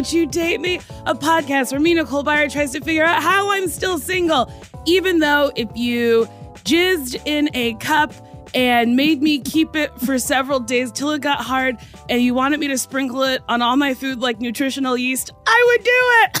[0.00, 0.76] Won't You Date Me?
[1.04, 4.50] A podcast where me, Nicole Byer, tries to figure out how I'm still single,
[4.86, 6.26] even though if you
[6.64, 8.14] jizzed in a cup
[8.54, 11.76] and made me keep it for several days till it got hard
[12.08, 15.64] and you wanted me to sprinkle it on all my food like nutritional yeast, I
[15.68, 16.38] would do it.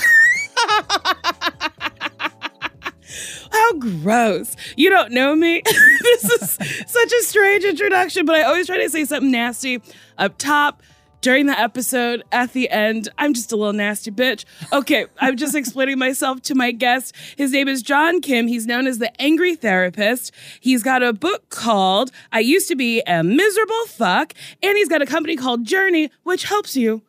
[3.52, 4.56] How gross.
[4.78, 5.60] You don't know me.
[5.66, 6.50] this is
[6.86, 9.82] such a strange introduction, but I always try to say something nasty
[10.16, 10.82] up top
[11.20, 13.08] during the episode at the end.
[13.18, 14.44] I'm just a little nasty bitch.
[14.72, 17.14] Okay, I'm just explaining myself to my guest.
[17.36, 18.46] His name is John Kim.
[18.46, 20.32] He's known as the Angry Therapist.
[20.60, 25.02] He's got a book called I Used to Be a Miserable Fuck, and he's got
[25.02, 27.02] a company called Journey, which helps you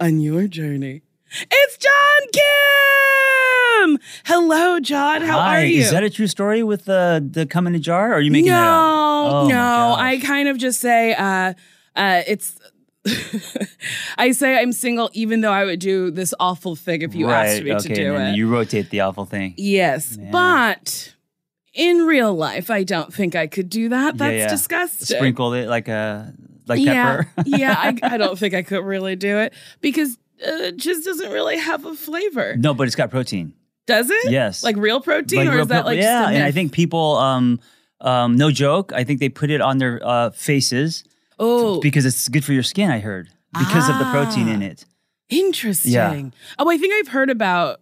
[0.00, 1.02] on your journey.
[1.30, 3.98] It's John Kim!
[4.24, 5.22] Hello, John.
[5.22, 5.80] How Hi, are you?
[5.80, 8.12] Is that a true story with the the cum in a jar?
[8.12, 9.32] Or are you making no, that up?
[9.32, 9.94] Oh, my no.
[9.98, 11.54] I kind of just say uh,
[11.94, 12.57] uh, it's.
[14.18, 17.46] I say I'm single, even though I would do this awful thing if you right,
[17.46, 18.36] asked me okay, to do it.
[18.36, 19.54] You rotate the awful thing.
[19.56, 20.30] yes, Yeah.
[20.30, 21.14] but
[21.74, 24.18] in real life, I don't think I could do that.
[24.18, 24.48] That's yeah.
[24.48, 25.16] disgusting.
[25.16, 26.32] Sprinkle it like a
[26.66, 27.30] like yeah, pepper.
[27.46, 27.74] yeah.
[27.78, 31.58] I, I don't think I could really do it because uh, it just doesn't really
[31.58, 32.56] have a flavor.
[32.56, 33.54] no, but it's got protein.
[33.86, 34.30] Does it?
[34.30, 34.62] Yes.
[34.62, 36.28] Like real protein, Like or real is that pep- like yeah?
[36.28, 37.58] And I think people, um,
[38.02, 41.04] um, no joke, I think they put it on their uh, faces
[41.38, 42.90] oh, because it's good for your skin.
[42.90, 43.28] I heard
[43.58, 44.66] because of the protein in Ah.
[44.66, 44.84] it.
[45.30, 46.32] Interesting.
[46.58, 47.80] Oh, I think I've heard about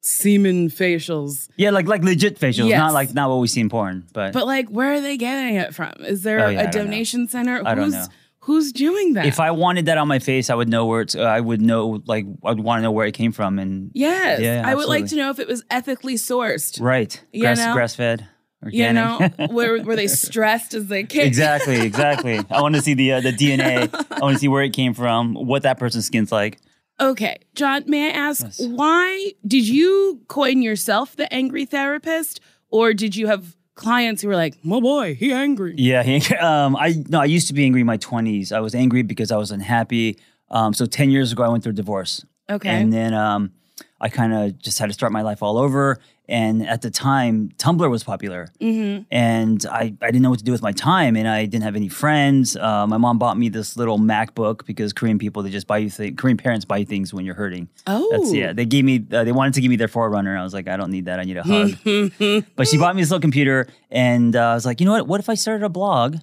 [0.00, 2.78] semen facials, Yeah, like like legit facials, Yes.
[2.78, 5.56] not like not what we see in porn, but, but like, where are they getting
[5.56, 5.92] it from?
[6.00, 7.60] Is there Oh, yeah, I a don't donation center?
[7.66, 8.06] I don't who's know.
[8.40, 9.26] who's doing that?
[9.26, 11.16] if I wanted that on my face, I would know where it's.
[11.16, 14.40] Uh, I would know like I'd want to know where it came from and yes,
[14.40, 16.80] Yeah, I would like to know if it was ethically sourced.
[16.80, 18.28] right, You grass grass fed,
[18.70, 19.38] You organic.
[19.38, 21.26] know, were were they stressed as they came?
[21.26, 22.40] exactly, exactly.
[22.50, 23.88] I want to see the uh, the DNA.
[24.10, 26.58] I want to see where it came from, what that person's skin's like.
[26.98, 28.60] Okay, John, may I ask Yes.
[28.60, 32.40] why did you coin yourself the angry therapist,
[32.70, 35.74] or did you have clients who were like, "My boy, he angry"?
[35.76, 38.50] Yeah, he, um, I no, I used to be angry in my twenties.
[38.50, 40.18] I was angry because I was unhappy.
[40.50, 42.70] Um, so ten years ago, I went through a divorce, Okay.
[42.70, 43.52] and then um,
[44.00, 45.98] I kind of just had to start my life all over.
[46.28, 49.04] And at the time, Tumblr was popular, mm-hmm.
[49.12, 51.76] and I, I didn't know what to do with my time, and I didn't have
[51.76, 52.56] any friends.
[52.56, 55.88] Uh, my mom bought me this little MacBook because Korean people they just buy you
[55.88, 57.68] th- Korean parents buy you things when you're hurting.
[57.86, 58.52] Oh, That's yeah.
[58.52, 59.04] They gave me.
[59.12, 60.36] Uh, they wanted to give me their 4Runner.
[60.36, 61.20] I was like, I don't need that.
[61.20, 61.70] I need a hug.
[62.56, 65.06] but she bought me this little computer, and uh, I was like, you know what?
[65.06, 66.16] What if I started a blog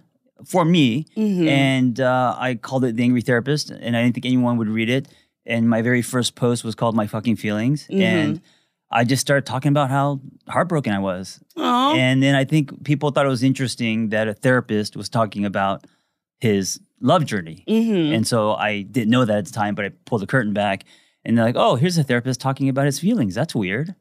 [0.46, 1.06] for me?
[1.16, 1.48] Mm-hmm.
[1.48, 4.90] And uh, I called it the Angry Therapist, and I didn't think anyone would read
[4.90, 5.08] it.
[5.46, 8.02] And my very first post was called "My Fucking Feelings," Mm-hmm.
[8.02, 8.42] and
[8.94, 11.40] I just started talking about how heartbroken I was.
[11.58, 11.96] Aw.
[11.96, 15.86] And then I think people thought it was interesting that a therapist was talking about
[16.40, 17.64] his love journey.
[17.68, 18.14] Mhm.
[18.16, 20.84] And so I didn't know that at the time, but I pulled the curtain back
[21.26, 23.34] and they're like, oh, here's a therapist talking about his feelings.
[23.36, 23.96] That's weird.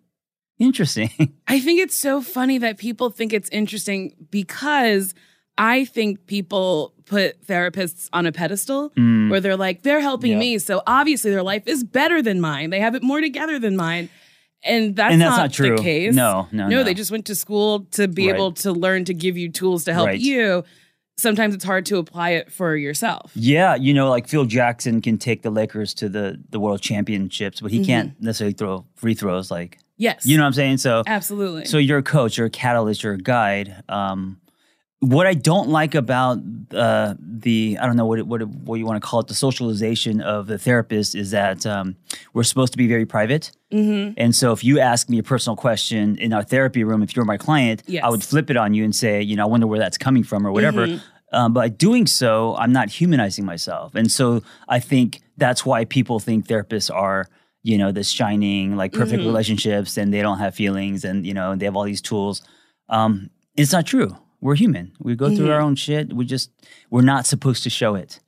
[0.59, 1.11] Interesting.
[1.49, 5.15] I think it's so funny that people think it's interesting because
[5.59, 10.39] I think people put therapists on a pedestal Mm, where they're like, they're helping Yeah.
[10.39, 10.59] me.
[10.59, 12.71] So obviously their life is better than mine.
[12.71, 14.09] They have it more together than mine.
[14.65, 15.77] And that's, and that's not, not, true.
[15.77, 16.15] the case.
[16.15, 16.85] No, no, No, no.
[16.85, 18.35] they just went to school to be Right.
[18.37, 20.21] able to learn to give you tools to help Right.
[20.21, 20.63] you.
[21.19, 23.33] Sometimes it's hard to apply it for yourself.
[23.35, 27.61] Yeah, you know, like Phil Jackson can take the Lakers to the the world championships,
[27.61, 27.87] but he Mm-hmm.
[27.87, 29.51] can't necessarily throw free throws.
[29.51, 30.25] Like, Yes.
[30.27, 30.79] you know what I'm saying?
[30.79, 31.67] So, absolutely.
[31.67, 33.83] so you're a coach, you're a catalyst, you're a guide.
[33.89, 34.39] Um,
[35.03, 36.39] what I don't like about
[36.73, 40.21] uh, the I don't know what what what you want to call it the socialization
[40.21, 41.97] of the therapist is that um,
[42.35, 43.51] we're supposed to be very private.
[43.73, 44.13] mm-hmm.
[44.17, 47.25] And so if you ask me a personal question in our therapy room, if you're
[47.25, 48.05] my client, Yes.
[48.05, 50.23] I would flip it on you and say, you know, I wonder where that's coming
[50.23, 50.87] from or whatever.
[50.87, 51.37] Mm-hmm.
[51.37, 53.95] Um, by doing so, I'm not humanizing myself.
[53.97, 57.27] And so I think that's why people think therapists are,
[57.65, 59.27] you know, this shining, like perfect Mhm.
[59.27, 62.43] relationships and they don't have feelings and, you know, they have all these tools.
[62.89, 64.17] Um, it's not true.
[64.43, 64.93] We're human.
[65.01, 65.53] We go through Mhm.
[65.55, 66.13] our own shit.
[66.13, 66.51] We just,
[66.91, 68.21] we're not supposed to show it.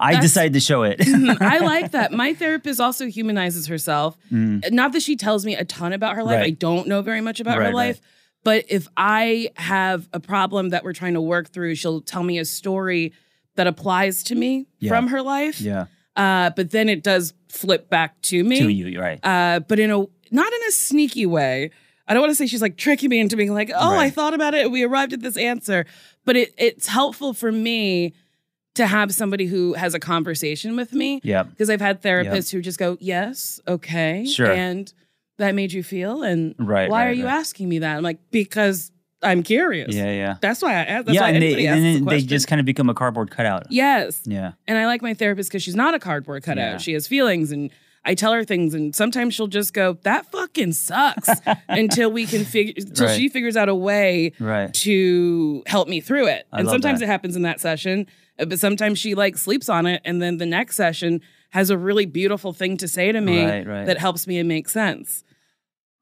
[0.00, 0.98] I That's- decided to show it.
[1.00, 1.40] Mhm.
[1.42, 2.12] I like that.
[2.12, 4.16] My therapist also humanizes herself.
[4.32, 4.72] Mm.
[4.72, 6.36] Not that she tells me a ton about her life.
[6.38, 6.46] Right.
[6.46, 7.88] I don't know very much about Right, her right.
[7.88, 8.00] life.
[8.44, 12.38] But if I have a problem that we're trying to work through, she'll tell me
[12.38, 13.12] a story
[13.56, 14.88] that applies to me Yeah.
[14.90, 15.60] from her life.
[15.60, 15.86] yeah.
[16.16, 18.58] Uh, but then it does flip back to me.
[18.60, 19.20] To you, right.
[19.22, 19.98] Uh, but in a
[20.30, 21.70] not in a sneaky way.
[22.08, 24.32] I don't want to say she's like tricking me into being like, oh, I thought
[24.34, 24.64] about it.
[24.64, 25.84] and We arrived at this answer.
[26.24, 28.14] But it, it's helpful for me
[28.74, 31.42] to have somebody who has a conversation with me yeah.
[31.42, 34.24] because I've had therapists who just go, yes, okay.
[34.24, 34.50] Sure.
[34.50, 34.92] And
[35.38, 36.22] that made you feel.
[36.22, 36.88] And Right.
[36.88, 37.34] why right, are you right.
[37.34, 37.96] asking me that?
[37.96, 38.90] I'm like, because
[39.22, 39.94] I'm curious.
[39.94, 40.36] Yeah, yeah.
[40.40, 41.06] That's why I asked.
[41.06, 43.30] That's yeah, why and, they, and asks the they just kind of become a cardboard
[43.30, 43.66] cutout.
[43.70, 44.22] Yes.
[44.24, 44.52] Yeah.
[44.66, 46.72] And I like my therapist because she's not a cardboard cutout.
[46.72, 46.78] Yeah.
[46.78, 47.70] She has feelings and
[48.08, 51.28] I tell her things and sometimes she'll just go, that fucking sucks
[51.68, 53.16] until we can figure until Right.
[53.16, 54.72] she figures out a way Right.
[54.74, 56.46] to help me through it.
[56.52, 57.04] I and sometimes that.
[57.04, 58.06] it happens in that session,
[58.38, 61.20] uh, but sometimes she like sleeps on it and then the next session
[61.50, 63.86] has a really beautiful thing to say to me Right, right.
[63.86, 65.22] that helps me and makes sense.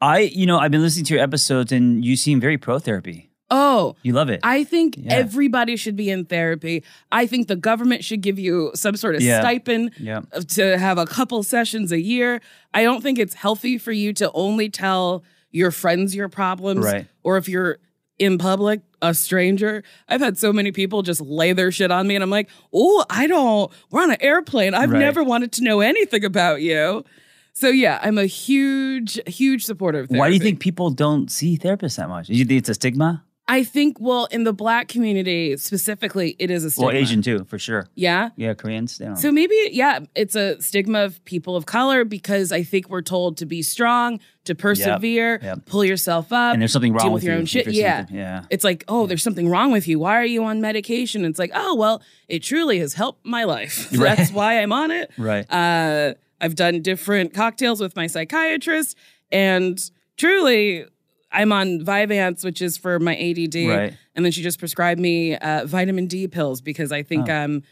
[0.00, 3.25] I, you know, I've been listening to your episodes and you seem very pro therapy.
[3.50, 4.40] Oh, You love it.
[4.42, 5.14] I think Yeah.
[5.14, 6.82] everybody should be in therapy.
[7.12, 9.40] I think the government should give you some sort of Yeah.
[9.40, 10.22] stipend yeah.
[10.48, 12.40] to have a couple sessions a year.
[12.74, 15.22] I don't think it's healthy for you to only tell
[15.52, 17.06] your friends your problems Right.
[17.22, 17.78] or if you're
[18.18, 19.84] in public, a stranger.
[20.08, 23.04] I've had so many people just lay their shit on me and I'm like, "Oh,
[23.10, 24.72] I don't we're on an airplane.
[24.74, 24.98] I've Right.
[24.98, 27.04] never wanted to know anything about you."
[27.52, 30.18] So yeah, I'm a huge huge supporter of therapy.
[30.18, 32.26] Why do you think people don't see therapists that much?
[32.28, 33.22] Do you think it's a stigma?
[33.48, 36.86] I think well, in the black community specifically, it is a stigma.
[36.88, 37.86] Well, Asian too, for sure.
[37.94, 38.30] Yeah.
[38.36, 38.98] Yeah, Koreans.
[38.98, 39.16] They don't.
[39.16, 43.36] So maybe, yeah, it's a stigma of people of color because I think we're told
[43.38, 45.64] to be strong, to persevere, yep.
[45.66, 46.54] pull yourself up.
[46.54, 47.68] and there's something wrong deal with, with your you own shit.
[47.68, 48.06] Yeah.
[48.10, 48.44] Yeah.
[48.50, 50.00] It's like, oh, there's something wrong with you.
[50.00, 51.24] Why are you on medication?
[51.24, 53.92] It's like, oh, well, it truly has helped my life.
[53.96, 54.18] Right.
[54.18, 55.10] That's why I'm on it.
[55.16, 55.50] Right.
[55.50, 58.96] Uh, I've done different cocktails with my psychiatrist,
[59.32, 59.78] and
[60.16, 60.84] truly,
[61.36, 63.54] I'm on Vyvanse, which is for my ADD.
[63.68, 63.94] Right.
[64.14, 67.32] And then she just prescribed me uh, vitamin D pills because I think Oh.
[67.34, 67.62] I'm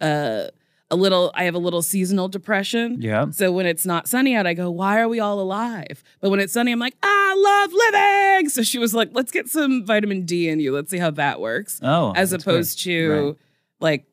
[0.00, 0.44] uh,
[0.92, 3.00] a little, I have a little seasonal depression.
[3.00, 3.30] Yeah.
[3.30, 6.02] So when it's not sunny out, I go, why are we all alive?
[6.20, 8.48] But when it's sunny, I'm like, I love living.
[8.48, 10.72] So she was like, let's get some vitamin D in you.
[10.72, 11.78] Let's see how that works.
[11.82, 12.12] Oh.
[12.16, 12.84] As opposed good.
[12.84, 13.36] to Right.
[13.80, 14.06] like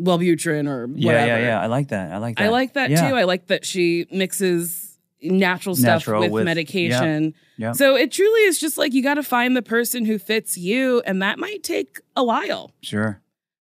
[0.00, 1.26] Wellbutrin or Yeah, whatever.
[1.26, 1.60] yeah, yeah.
[1.60, 2.12] I like that.
[2.12, 2.44] I like that.
[2.44, 3.08] I like that Yeah.
[3.10, 3.16] too.
[3.16, 4.87] I like that she mixes
[5.22, 7.34] natural stuff Natural with, with- medication.
[7.56, 7.72] Yeah.
[7.72, 11.00] So it truly is just like you got to find the person who fits you,
[11.04, 12.72] and that might take a while.
[12.82, 13.20] Sure.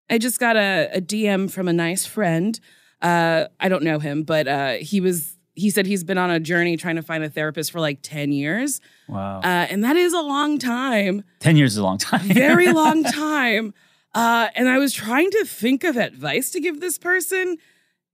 [0.10, 2.60] I just got a, a DM from a nice friend.
[3.02, 5.38] Uh, I don't know him, but uh, he was.
[5.58, 8.34] He said he's been on a journey trying to find a therapist for like ten
[8.34, 9.40] years, Wow.
[9.40, 12.20] uh, and that is a long time, Ten years is a long time.
[12.28, 13.74] very long time.
[14.14, 17.58] Uh, and I was trying to think of advice to give this person.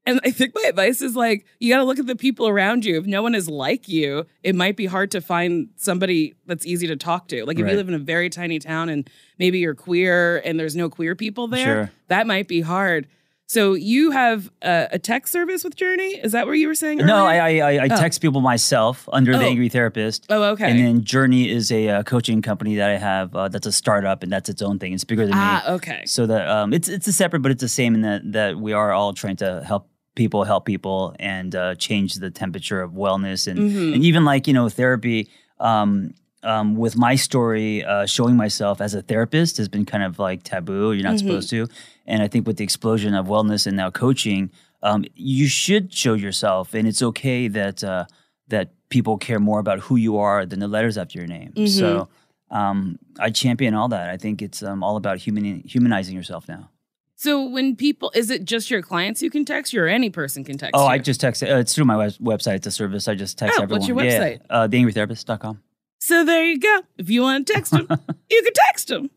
[0.06, 2.86] And I think my advice is like, you got to look at the people around
[2.86, 2.98] you.
[2.98, 6.88] If no one is like you, it might be hard to find somebody that's easy
[6.88, 7.46] to talk to.
[7.46, 7.72] Like if Right.
[7.72, 11.16] you live in a very tiny town and maybe you're queer and there's no queer
[11.16, 11.92] people there, Sure.
[12.08, 13.08] that might be hard.
[13.52, 16.12] So you have a, a text service with Journey?
[16.24, 17.00] Is that what you were saying?
[17.00, 17.42] No, earlier?
[17.42, 17.98] I I, I, I Oh.
[17.98, 19.50] text people myself under the Oh.
[19.50, 20.26] Angry Therapist.
[20.30, 20.72] Oh, okay.
[20.72, 23.36] And then Journey is a uh, coaching company that I have.
[23.36, 24.94] Uh, that's a startup, and that's its own thing.
[24.94, 25.42] It's bigger than me.
[25.44, 26.04] ah, okay.
[26.06, 28.72] So that um, it's it's a separate, but it's the same in that that we
[28.72, 33.48] are all trying to help people help people and uh, change the temperature of wellness
[33.52, 33.96] and Mhm.
[33.96, 35.28] and even like you know therapy.
[35.60, 40.18] Um, um, with my story, uh, showing myself as a therapist has been kind of
[40.18, 40.92] like taboo.
[40.92, 41.20] You're not Mhm.
[41.20, 41.68] supposed to.
[42.12, 44.52] And I think with the explosion of wellness and now coaching,
[44.84, 48.06] um, you should show yourself, and it's okay that uh,
[48.50, 51.54] that people care more about who you are than the letters after your name.
[51.56, 51.68] Mm-hmm.
[51.80, 52.10] So
[52.50, 54.10] um, I champion all that.
[54.10, 56.70] I think it's um, all about human, humanizing yourself now.
[57.16, 60.44] So when people, is it just your clients you can text you or any person
[60.44, 60.88] can text Oh, you?
[60.90, 61.44] I just text.
[61.44, 62.56] Uh, it's through my web- website.
[62.56, 63.08] It's a service.
[63.08, 63.80] I just text Oh, everyone.
[63.80, 64.40] what's your Yeah, website?
[64.50, 65.62] uh, theangrytherapist.com.
[66.00, 66.82] So there you go.
[66.98, 67.88] If you want to text him,
[68.30, 69.12] you can text him.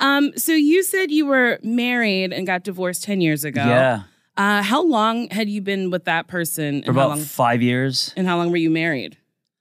[0.00, 3.64] Um, so you said you were married and got divorced 10 years ago.
[3.64, 4.02] Yeah,
[4.36, 6.82] Uh, how long had you been with that person?
[6.82, 8.12] for about long five years.
[8.16, 9.16] and how long were you married?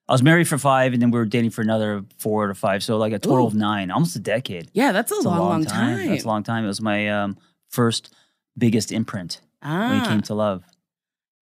[0.09, 2.81] I was married for five, and then we were dating for another four to five.
[2.81, 3.47] So like a total Ooh.
[3.47, 4.69] of nine, almost a decade.
[4.73, 6.07] Yeah, that's a It's long, long time.
[6.07, 6.63] That's a long time.
[6.63, 7.37] It was my um,
[7.69, 8.13] first
[8.57, 9.89] biggest imprint Ah.
[9.89, 10.63] when it came to love.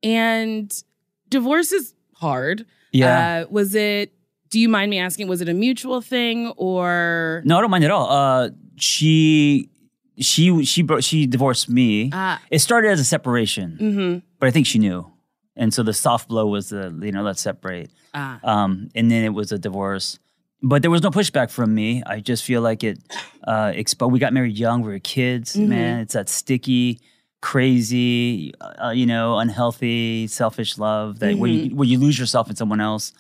[0.02, 0.84] and
[1.30, 2.66] divorce is hard.
[2.92, 3.44] Yeah.
[3.46, 4.14] Uh, was it,
[4.56, 7.42] do you mind me asking, was it a mutual thing or?
[7.44, 8.10] no, I don't mind at all.
[8.10, 9.70] Uh, she
[10.18, 12.10] she she bro- she divorced me.
[12.14, 14.20] Ah, it started as a separation, mm-hmm.
[14.40, 15.12] but I think she knew,
[15.58, 17.92] and so the soft blow was the you know let's separate.
[18.14, 18.40] Ah.
[18.46, 20.20] um, and then it was a divorce.
[20.64, 22.02] But there was no pushback from me.
[22.06, 22.98] I just feel like it.
[23.46, 24.84] Uh, expo- we got married young.
[24.84, 25.58] We were kids.
[25.58, 25.68] Mhm.
[25.68, 27.02] Man, it's that sticky,
[27.42, 32.56] crazy, uh, you know, unhealthy, selfish love that where you where you lose yourself in
[32.56, 33.12] someone else.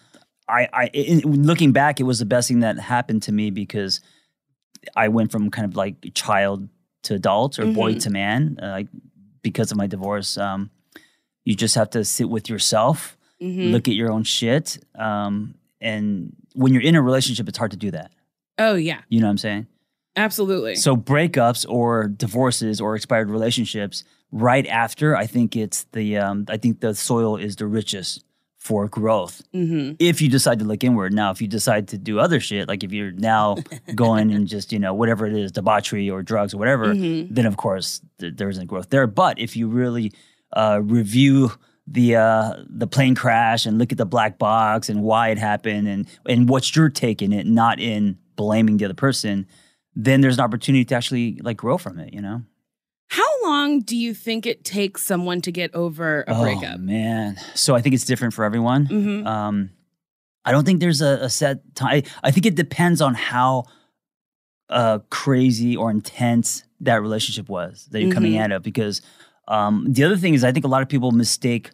[0.48, 4.00] I, I, in, looking back, it was the best thing that happened to me because
[4.96, 6.70] I went from kind of like child
[7.04, 8.00] to adult or boy Mhm.
[8.04, 8.88] to man, uh, like
[9.42, 10.38] because of my divorce.
[10.38, 10.70] Um,
[11.46, 13.72] you just have to sit with yourself Mhm.
[13.72, 14.78] look at your own shit.
[14.96, 18.12] Um, and when you're in a relationship, it's hard to do that.
[18.58, 19.68] Oh, yeah, You know what I'm saying?
[20.16, 20.76] absolutely.
[20.76, 26.58] So breakups or divorces or expired relationships right after, I think it's the um, I
[26.58, 28.24] think the soil is the richest
[28.66, 29.36] for growth.
[29.54, 31.14] hmm If you decide to look inward.
[31.14, 33.58] Now, if you decide to do other shit, like if you're now
[33.96, 37.28] going and just, you know, whatever it is, debauchery or drugs or whatever, Mhm.
[37.36, 39.06] then of course th- there isn't growth there.
[39.08, 40.12] But if you really
[40.62, 41.52] uh, review
[41.98, 45.88] the uh, the plane crash and look at the black box and why it happened
[45.88, 49.46] and and what's your take in it, not in blaming the other person,
[49.96, 52.14] then there's an opportunity to actually like grow from it.
[52.16, 52.42] You know.
[53.08, 56.80] How long do you think it takes someone to get over a Oh breakup?
[56.80, 58.86] man, so I think it's different for everyone.
[58.88, 59.70] hmm Um,
[60.44, 62.04] I don't think there's a, a set time.
[62.24, 63.66] I think it depends on how
[64.70, 68.42] uh, crazy or intense that relationship was that you're coming Mhm.
[68.44, 68.64] out of.
[68.64, 69.02] Because
[69.48, 71.70] um, the other thing is, I think a lot of people mistake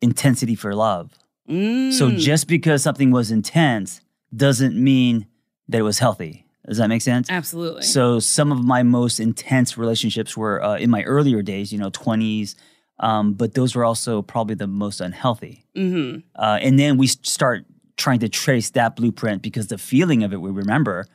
[0.00, 1.12] intensity for love.
[1.48, 2.18] So Mm.
[2.18, 4.00] just because something was intense
[4.34, 5.26] doesn't mean
[5.68, 6.45] that it was healthy.
[6.66, 7.30] Does that make sense?
[7.30, 7.82] Absolutely.
[7.82, 11.90] So some of my most intense relationships were uh, in my earlier days, you know,
[11.90, 12.54] 20s.
[12.98, 15.64] Um, but those were also probably the most unhealthy.
[15.76, 17.64] hmm Uh, and then we start
[17.96, 21.06] trying to trace that blueprint because the feeling of it we remember,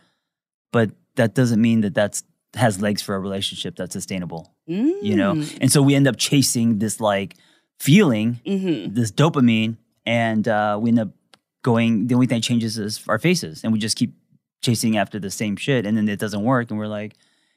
[0.71, 2.23] but that doesn't mean that that's
[2.55, 5.35] has legs for a relationship that's sustainable, you know.
[5.35, 5.57] Mm.
[5.61, 7.35] And so we end up chasing this like
[7.79, 8.93] feeling, Mhm.
[8.93, 11.09] this dopamine, and uh, we end up
[11.63, 12.07] going.
[12.07, 14.13] The only thing that changes is our faces, and we just keep
[14.61, 17.15] chasing after the same shit, and then it doesn't work, and we're like,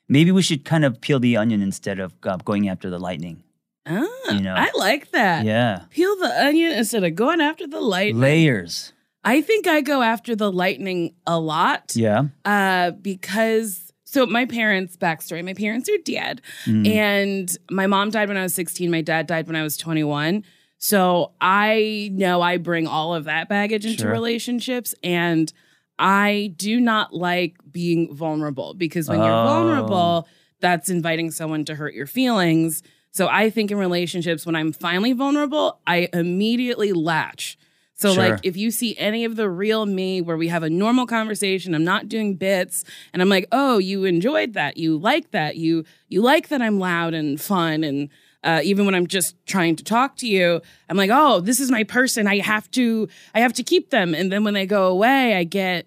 [0.08, 3.42] maybe we should kind of peel the onion instead of uh, going after the lightning.
[3.86, 4.54] Ah, You know.
[4.56, 5.44] I like that.
[5.44, 8.14] Yeah, Peel the onion instead of going after the light.
[8.14, 8.92] layers.
[9.26, 12.24] I think I go after the lightning a lot Yeah.
[12.44, 13.80] uh, because.
[14.06, 16.86] So my parents' backstory: my parents are dead, Mm.
[16.88, 18.88] and my mom died when I was 16.
[18.90, 20.44] My dad died when I was 21.
[20.78, 24.12] So I know I bring all of that baggage into Sure.
[24.12, 25.52] relationships, and
[25.98, 29.42] I do not like being vulnerable because when you're Oh.
[29.44, 30.28] vulnerable,
[30.60, 32.82] that's inviting someone to hurt your feelings.
[33.10, 37.56] So I think in relationships, when I'm finally vulnerable, I immediately latch.
[37.96, 38.24] So, Sure.
[38.24, 41.76] like, if you see any of the real me where we have a normal conversation,
[41.76, 42.82] I'm not doing bits,
[43.12, 46.80] and I'm like, "Oh, you enjoyed that, you like that, you you like that I'm
[46.80, 48.08] loud and fun," and
[48.44, 51.70] uh, even when I'm just trying to talk to you, I'm like, "Oh, this is
[51.70, 52.26] my person.
[52.28, 55.44] I have to I have to keep them." And then when they go away, I
[55.44, 55.86] get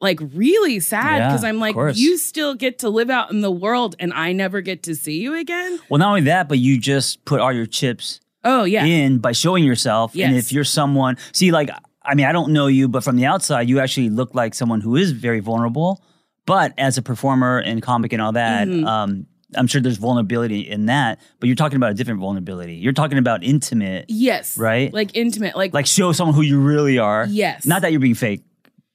[0.00, 3.50] like really sad Yeah, because I'm like, "You still get to live out in the
[3.50, 6.78] world, and I never get to see you again." Well, not only that, but you
[6.78, 10.14] just put all your chips Oh yeah, in by showing yourself.
[10.16, 11.68] And if you're someone, see, like,
[12.02, 14.80] I mean, I don't know you, but from the outside, you actually look like someone
[14.80, 16.00] who is very vulnerable.
[16.46, 18.86] But as a performer and comic and all that, Mhm.
[18.86, 21.20] um, I'm sure there's vulnerability in that.
[21.38, 22.74] But you're talking about a different vulnerability.
[22.74, 24.92] You're talking about intimate, yes, Right?
[24.92, 27.26] like intimate, like like show someone who you really are.
[27.28, 28.44] yes, Not that you're being fake,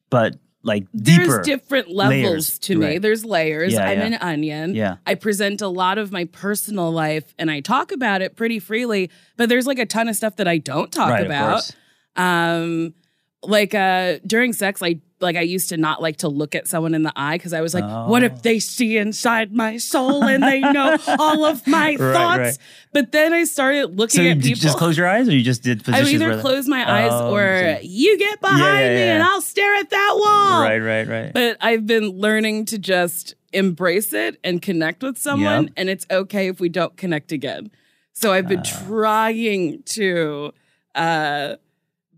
[0.10, 0.36] but
[0.66, 2.98] like There's different levels layers to me.
[2.98, 3.74] There's layers.
[3.74, 4.06] Yeah, I'm yeah.
[4.06, 4.74] an onion.
[4.74, 4.98] Yeah.
[5.06, 9.12] I present a lot of my personal life and I talk about it pretty freely,
[9.38, 11.70] but there's like a ton of stuff that I don't talk right, about.
[12.16, 12.96] Um
[13.44, 16.94] like uh during sex I like I used to not like to look at someone
[16.96, 18.28] in the eye because I was like, what Oh.
[18.28, 22.40] if they see inside my soul and they know all of my Right, thoughts?
[22.40, 22.58] right.
[22.94, 24.50] But then I started looking So at did people.
[24.50, 26.14] you just close your eyes, or you just did I positions?
[26.22, 27.82] would either close my eyes Oh, or okay.
[27.84, 29.14] you get behind yeah, me yeah.
[29.16, 30.62] and I'll stare at that wall.
[30.62, 31.34] Right, right, right.
[31.34, 35.74] But I've been learning to just embrace it and connect with someone, Yep.
[35.78, 37.72] and it's okay if we don't connect again.
[38.14, 38.84] So I've been Ah.
[38.88, 40.54] trying to
[40.96, 41.56] uh,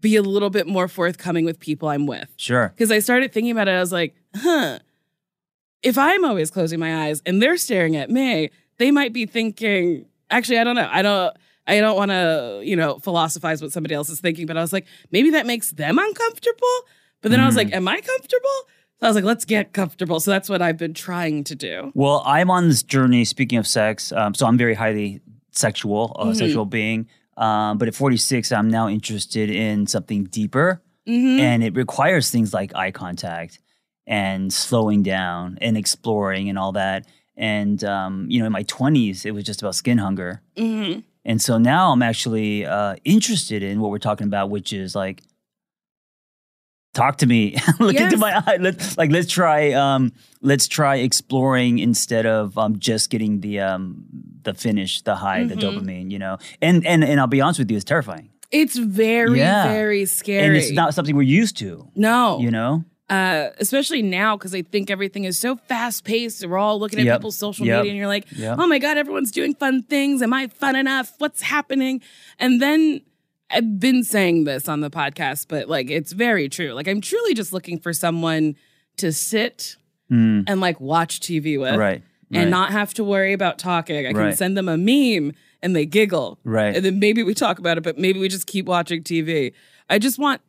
[0.02, 2.30] be a little bit more forthcoming with people I'm with.
[2.38, 2.70] sure.
[2.70, 4.80] Because I started thinking about it, I was like, huh,
[5.84, 10.06] if I'm always closing my eyes and they're staring at me, they might be thinking,
[10.30, 10.90] actually, I don't know.
[10.92, 11.36] I don't.
[11.70, 14.72] I don't want to, you know, philosophize what somebody else is thinking, but I was
[14.72, 16.68] like, maybe that makes them uncomfortable.
[17.22, 17.58] But then I was Mm.
[17.58, 18.50] like, am I comfortable?
[19.02, 20.22] So I was like, let's get comfortable.
[20.22, 21.92] So that's what I've been trying to do.
[21.94, 23.26] Well, I'm on this journey.
[23.26, 25.20] Speaking of sex, um, so I'm very highly
[25.52, 26.36] sexual, uh, Mhm.
[26.38, 27.06] sexual being.
[27.38, 31.40] Um, but at 46, I'm now interested in something deeper, Mm-hmm.
[31.40, 33.60] and it requires things like eye contact
[34.06, 37.06] and slowing down and exploring and all that.
[37.38, 40.42] And um, you know, in my 20s, it was just about skin hunger.
[40.58, 44.96] hmm And so now I'm actually uh, interested in what we're talking about, which is
[44.96, 45.22] like,
[46.98, 48.06] talk to me, look Yes.
[48.14, 48.58] into my eye.
[48.60, 50.12] Let's like let's try um,
[50.42, 54.04] let's try exploring instead of um, just getting the um,
[54.44, 55.62] the finish, the high, the Mhm.
[55.64, 56.08] dopamine.
[56.12, 59.68] You know, and and and I'll be honest with you, it's terrifying, It's very, Yeah.
[59.72, 60.46] very scary.
[60.46, 61.72] and it's not something we're used to.
[61.96, 66.46] no, You know, uh, especially now because I think everything is so fast paced.
[66.46, 67.18] We're all looking at Yep.
[67.20, 67.78] people's social Yep.
[67.78, 68.58] media, and you're like, Yep.
[68.60, 70.22] "Oh my god, everyone's doing fun things.
[70.22, 71.14] Am I fun enough?
[71.20, 72.02] What's happening?"
[72.40, 73.02] And then
[73.50, 76.74] I've been saying this on the podcast, but like it's very true.
[76.74, 78.56] Like I'm truly just looking for someone
[78.98, 79.76] to sit
[80.10, 82.02] Mm, and like watch TV with, right,
[82.32, 83.98] and right, not have to worry about talking.
[83.98, 84.38] I can Right.
[84.38, 86.74] send them a meme and they giggle, right.
[86.74, 89.52] and then maybe we talk about it, but maybe we just keep watching TV.
[89.90, 90.40] I just want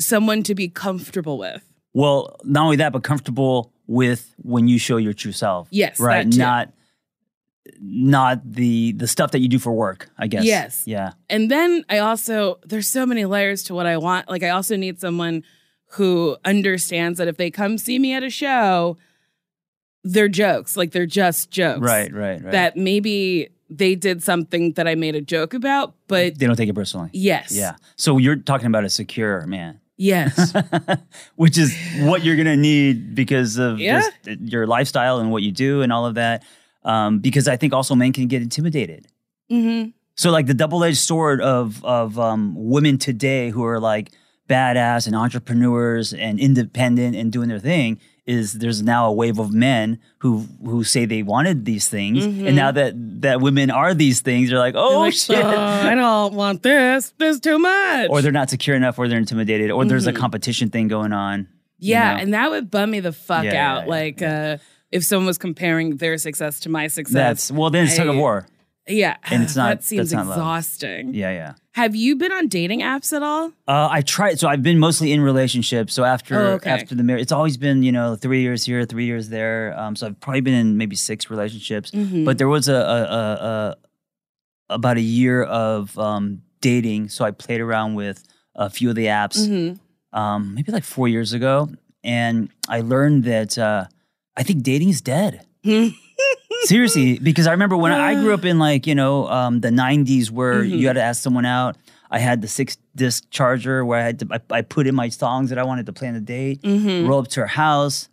[0.00, 1.62] someone to be comfortable with.
[1.94, 5.68] Well, not only that, but comfortable with when you show your true self.
[5.70, 6.26] Yes, right.
[6.26, 6.72] Not
[7.80, 10.08] not the the stuff that you do for work.
[10.18, 10.44] I guess.
[10.44, 10.82] Yes.
[10.86, 11.12] Yeah.
[11.30, 14.28] And then I also, there's so many layers to what I want.
[14.28, 15.44] Like, I also need someone
[15.92, 18.96] who understands that if they come see me at a show,
[20.04, 20.76] they're jokes.
[20.76, 21.80] Like, they're just jokes.
[21.80, 22.12] Right.
[22.12, 22.42] Right.
[22.42, 22.52] Right.
[22.52, 26.68] That maybe they did something that I made a joke about, but they don't take
[26.68, 27.10] it personally.
[27.12, 27.52] yes.
[27.54, 27.76] Yeah.
[27.96, 30.52] So you're talking about a secure man, Yes.
[31.36, 34.02] which is what you're gonna need because of Yeah.
[34.24, 36.42] just your lifestyle and what you do and all of that.
[36.84, 39.06] Um, because I think also men can get intimidated.
[39.50, 39.84] hmm
[40.16, 44.10] So like the double edged sword of of um, women today who are like
[44.48, 49.52] badass and entrepreneurs and independent and doing their thing is there's now a wave of
[49.52, 52.46] men who who say they wanted these things Mhm.
[52.48, 52.92] and now that
[53.22, 55.56] that women are these things they're like oh like, shit "Oh,
[55.90, 57.14] I don't want this.
[57.18, 58.10] This is too much.
[58.10, 60.16] or they're not secure enough or they're intimidated or there's a Mhm.
[60.16, 61.46] competition thing going on
[61.78, 62.14] you yeah.
[62.14, 62.20] know?
[62.22, 63.82] And that would bum me the fuck Yeah, yeah, out.
[63.84, 64.58] yeah, like, uh,
[64.92, 67.14] if someone was comparing their success to my success.
[67.14, 68.46] that's well then it's tug of war
[68.88, 69.16] yeah.
[69.30, 70.36] and it's not- That seems not love.
[70.36, 71.14] exhausting.
[71.14, 73.44] yeah yeah Have you been on dating apps at all?
[73.66, 74.38] Uh, I tried.
[74.40, 75.94] So I've been mostly in relationships.
[75.94, 76.70] So after Oh, okay.
[76.70, 79.72] after the marriage, it's always been you know three years here, three years there.
[79.80, 81.90] Um, so I've probably been in maybe six relationships.
[81.92, 82.24] Mhm.
[82.26, 83.76] But there was a, a, a, a
[84.78, 87.08] about a year of um, dating.
[87.08, 88.18] So I played around with
[88.54, 89.78] a few of the apps, Mhm.
[90.12, 91.70] um, maybe like four years ago,
[92.04, 93.86] and I learned that uh,
[94.36, 95.46] I think dating is dead.
[96.64, 100.30] Seriously, because I remember when I grew up in like you know um, the '90s,
[100.30, 100.78] where Mhm.
[100.78, 101.76] you had to ask someone out.
[102.10, 105.08] I had the six disc charger where I had to I, I put in my
[105.08, 106.62] songs that I wanted to play on the date.
[106.62, 107.08] Mhm.
[107.08, 108.08] Roll up to her house,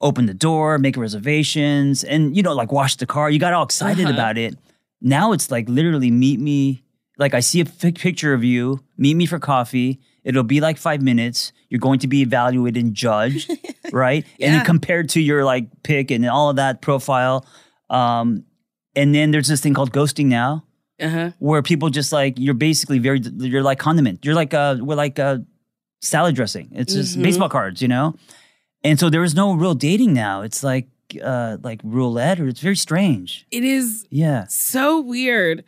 [0.00, 3.30] open the door, make reservations, and you know like wash the car.
[3.30, 4.14] You got all excited Uh-huh.
[4.14, 4.56] about it.
[5.00, 6.82] Now it's like literally meet me.
[7.18, 9.98] Like I see a picture of you, meet me for coffee.
[10.24, 11.52] It'll be like five minutes.
[11.74, 13.50] You're going to be evaluated and judged,
[13.92, 14.24] right?
[14.24, 14.50] And Yeah.
[14.58, 17.44] then compared to your like pick and all of that profile.
[17.90, 18.44] Um,
[18.94, 20.62] and then there's this thing called ghosting now,
[21.00, 21.32] Uh-huh.
[21.40, 24.24] where people just like you're basically very you're like condiment.
[24.24, 25.38] You're like uh we're like uh
[26.00, 26.68] salad dressing.
[26.70, 27.24] It's just Mhm.
[27.24, 28.14] baseball cards, you know.
[28.84, 30.42] And so there is no real dating now.
[30.42, 30.86] It's like
[31.24, 33.46] uh like roulette, or it's very strange.
[33.50, 34.44] It is Yeah.
[34.48, 35.64] so weird.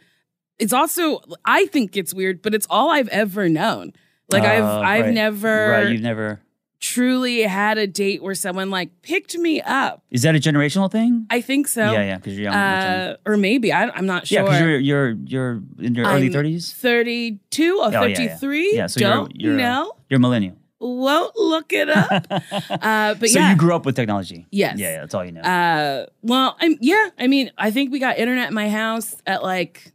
[0.61, 3.93] It's also I think it's weird, but it's all I've ever known.
[4.31, 5.15] Like I've Oh, I've right.
[5.15, 5.89] never Right.
[5.93, 6.41] You've never.
[6.81, 10.03] truly had a date where someone like picked me up.
[10.11, 11.27] Is that a generational thing?
[11.31, 11.93] I think so.
[11.93, 12.17] yeah, yeah.
[12.17, 12.55] Because you're young.
[12.55, 14.39] Uh, or maybe I, I'm not sure.
[14.39, 16.73] Yeah, because you're you're you're in your early I'm thirties.
[16.73, 18.39] 32 or yeah, yeah.
[18.41, 19.93] Yeah, so you're- Don't you're, uh, know.
[20.11, 20.57] You're millennial.
[20.79, 22.27] Won't look it up.
[22.31, 23.51] uh, but so yeah.
[23.51, 24.47] you grew up with technology.
[24.51, 24.79] Yes.
[24.79, 25.01] Yeah, yeah.
[25.01, 25.41] That's all you know.
[25.41, 27.09] Uh, well, I'm yeah.
[27.19, 29.93] I mean, I think we got internet in my house at like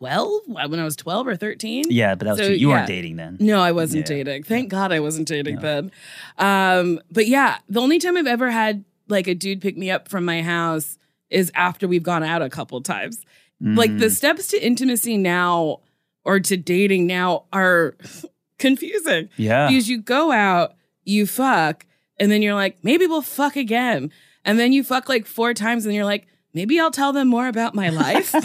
[0.00, 1.84] 12 when I was 12 or 13.
[1.90, 2.74] Yeah, but that was So, you yeah.
[2.74, 3.36] weren't dating then.
[3.38, 4.16] No, I wasn't Yeah.
[4.16, 4.42] dating.
[4.44, 5.92] Thank God I wasn't dating then.
[6.38, 10.08] Um, but yeah, the only time I've ever had like a dude pick me up
[10.08, 10.96] from my house
[11.28, 13.24] is after we've gone out a couple times.
[13.60, 14.16] Like the Mm.
[14.16, 15.80] steps to intimacy now
[16.24, 17.94] or to dating now are
[18.58, 19.68] confusing yeah.
[19.68, 21.84] because you go out, you fuck,
[22.18, 24.10] and then you're like, maybe we'll fuck again.
[24.46, 27.48] And then you fuck like four times and you're like, maybe I'll tell them more
[27.48, 28.34] about my life.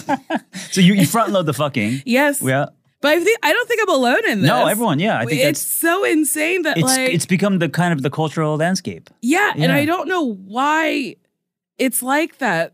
[0.72, 2.02] So you, you front load the fucking.
[2.06, 2.42] yes.
[2.42, 2.66] Yeah.
[3.00, 4.48] But I think I don't think I'm alone in this.
[4.48, 5.00] No, everyone.
[5.00, 8.10] Yeah, I think it's so insane that it's like it's become the kind of the
[8.10, 9.10] cultural landscape.
[9.22, 11.16] yeah, and I don't know why
[11.78, 12.74] it's like that.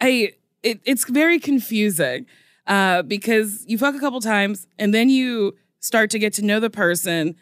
[0.00, 0.32] I
[0.62, 2.26] it, it's very confusing
[2.66, 6.58] uh, because you fuck a couple times and then you start to get to know
[6.60, 7.36] the person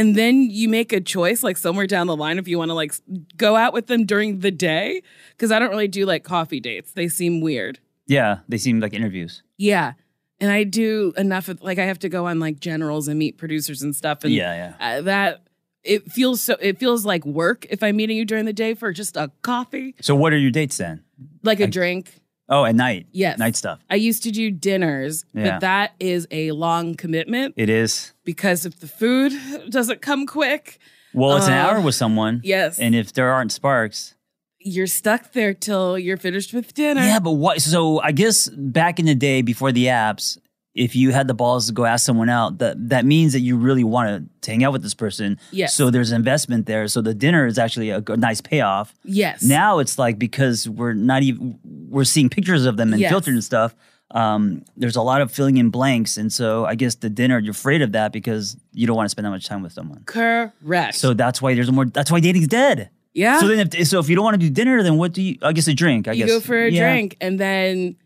[0.00, 2.74] and then you make a choice like somewhere down the line if you want to
[2.74, 2.94] like
[3.36, 6.92] go out with them during the day because I don't really do like coffee dates.
[6.92, 7.78] They seem weird.
[8.06, 9.42] Yeah, they seem like interviews.
[9.58, 9.92] Yeah.
[10.40, 13.36] And I do enough of like I have to go on like generals and meet
[13.36, 14.98] producers and stuff and yeah, yeah.
[14.98, 15.42] uh, that
[15.84, 18.92] it feels so it feels like work if I'm meeting you during the day for
[18.92, 21.04] just a coffee, So what are your dates then?
[21.42, 22.20] like a drink.
[22.50, 23.06] Oh, at night.
[23.12, 23.38] Yes.
[23.38, 23.78] Night stuff.
[23.88, 25.52] I used to do dinners, Yeah.
[25.52, 28.12] but that is a long commitment It is.
[28.24, 29.32] because if the food
[29.70, 30.78] doesn't come quick,
[31.14, 32.40] Well, it's an Uh, hour with someone.
[32.44, 34.14] yes, And if there aren't sparks.
[34.58, 37.00] you're stuck there till you're finished with dinner.
[37.02, 37.62] Yeah, but what?
[37.62, 40.36] So I guess back in the day before the apps,
[40.74, 43.56] if you had the balls to go ask someone out, that that means that you
[43.56, 45.38] really want to hang out with this person.
[45.50, 45.74] Yes.
[45.74, 46.86] So there's investment there.
[46.88, 48.94] So the dinner is actually a, nice payoff.
[49.04, 49.42] yes.
[49.42, 53.10] Now it's like because we're not even we're seeing pictures of them and Yes.
[53.10, 53.74] filtered and stuff.
[54.12, 57.52] Um, there's a lot of filling in blanks, and so I guess the dinner you're
[57.52, 60.02] afraid of that because you don't want to spend that much time with someone.
[60.04, 60.96] correct.
[60.96, 61.84] So that's why there's more.
[61.84, 62.90] That's why dating's dead.
[63.14, 65.22] yeah, So then, if, so if you don't want to do dinner, then what do
[65.22, 65.38] you?
[65.42, 66.08] I guess a drink.
[66.08, 66.90] I you guess you go for a Yeah.
[66.92, 67.96] drink, and then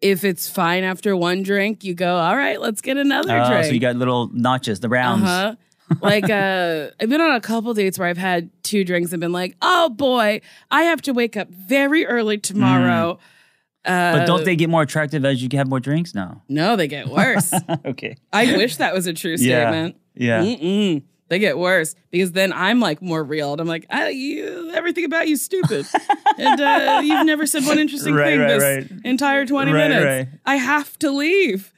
[0.00, 2.16] if it's fine after one drink, you go.
[2.16, 3.64] All right, let's get another Oh, drink.
[3.66, 5.24] so you got little notches, the rounds.
[5.24, 5.54] Uh-huh.
[6.02, 9.32] like uh I've been on a couple dates where I've had two drinks and been
[9.32, 14.12] like, "Oh boy, I have to wake up very early tomorrow." Uh, Mm.
[14.18, 16.14] But don't they get more attractive as you have more drinks?
[16.14, 16.42] No.
[16.48, 17.54] No, they get worse.
[17.86, 18.16] okay.
[18.32, 19.70] I wish that was a true Yeah.
[19.70, 19.96] statement.
[20.14, 20.42] Yeah.
[20.42, 21.02] Mm-mm.
[21.28, 25.04] They get worse because then I'm like more real, and I'm like, I, you, everything
[25.04, 25.86] about you stupid,
[26.38, 29.00] and uh, you've never said one interesting Right, thing right, this right.
[29.04, 30.04] entire 20 Right, minutes.
[30.30, 30.40] right.
[30.46, 31.72] I have to leave.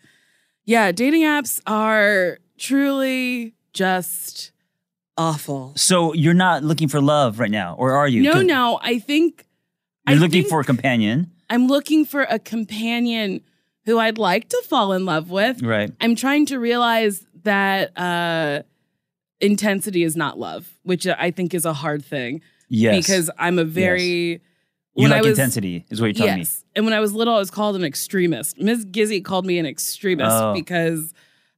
[0.65, 4.53] Yeah, dating apps are truly just
[5.17, 5.73] awful.
[5.77, 8.23] So you're not looking for love right now, or are you?
[8.23, 8.79] No, no.
[8.83, 9.47] I think
[10.07, 13.41] You're I looking think for a companion, I'm looking for a companion
[13.85, 15.61] who I'd like to fall in love with.
[15.63, 15.91] right?
[16.01, 18.63] I'm trying to realize that uh,
[19.41, 23.05] intensity is not love, which I think is a hard thing Yes.
[23.07, 24.41] because I'm a very
[24.97, 26.65] you like was- intensity, is what you're telling yes.
[26.77, 28.59] And when I was little, I was called an extremist.
[28.61, 28.87] Ms.
[28.87, 30.53] Gizzy called me an extremist Oh.
[30.55, 31.13] because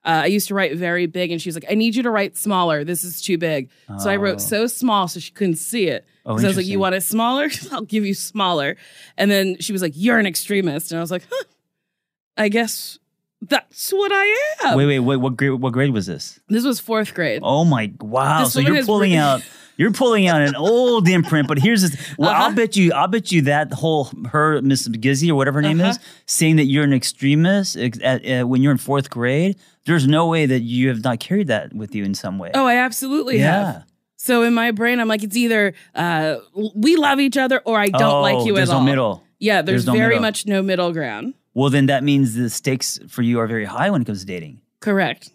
[0.04, 2.10] uh, I used to write very big, and she was like, "I need you to
[2.10, 2.82] write smaller.
[2.82, 4.20] This is too big." So I Oh.
[4.20, 6.04] wrote so small so she couldn't see it.
[6.26, 7.48] Oh, Because I was like, "You want it smaller?
[7.72, 8.76] I'll give you smaller."
[9.16, 11.44] And then she was like, "You're an extremist," and I was like, "Huh?
[12.36, 12.98] I guess
[13.42, 15.16] that's what I am." Wait, wait, wait.
[15.16, 15.52] What grade?
[15.52, 16.40] What grade was this?
[16.48, 17.40] This was fourth grade.
[17.42, 17.92] Oh my!
[18.00, 18.44] Wow.
[18.44, 19.42] This so you're pulling re- out.
[19.78, 22.14] You're pulling out an old imprint, but here's this.
[22.18, 22.54] Well, I'll Uh-huh.
[22.54, 22.92] bet you.
[22.92, 25.90] I'll bet you that whole her Miss Gizzy or whatever her name Uh-huh.
[25.90, 29.56] is saying that you're an extremist ex- at, uh, when you're in fourth grade.
[29.86, 32.50] There's no way that you have not carried that with you in some way.
[32.54, 33.74] Oh, I absolutely have.
[33.76, 33.82] yeah.
[34.16, 36.36] So in my brain, I'm like, it's either uh,
[36.76, 38.84] we love each other or I don't oh, like you there's at no all.
[38.84, 39.24] middle.
[39.40, 40.22] Yeah, there's, There's no very middle.
[40.22, 41.34] much no middle ground.
[41.54, 44.26] Well, then that means the stakes for you are very high when it comes to
[44.26, 44.60] dating.
[44.80, 45.30] Correct.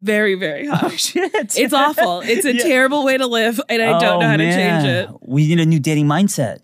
[0.00, 0.80] Very, very high.
[0.86, 1.32] Oh, shit!
[1.58, 2.20] it's awful.
[2.20, 2.62] It's a Yeah.
[2.62, 5.08] terrible way to live, and I don't Oh, know how to change it.
[5.22, 6.60] We need a new dating mindset.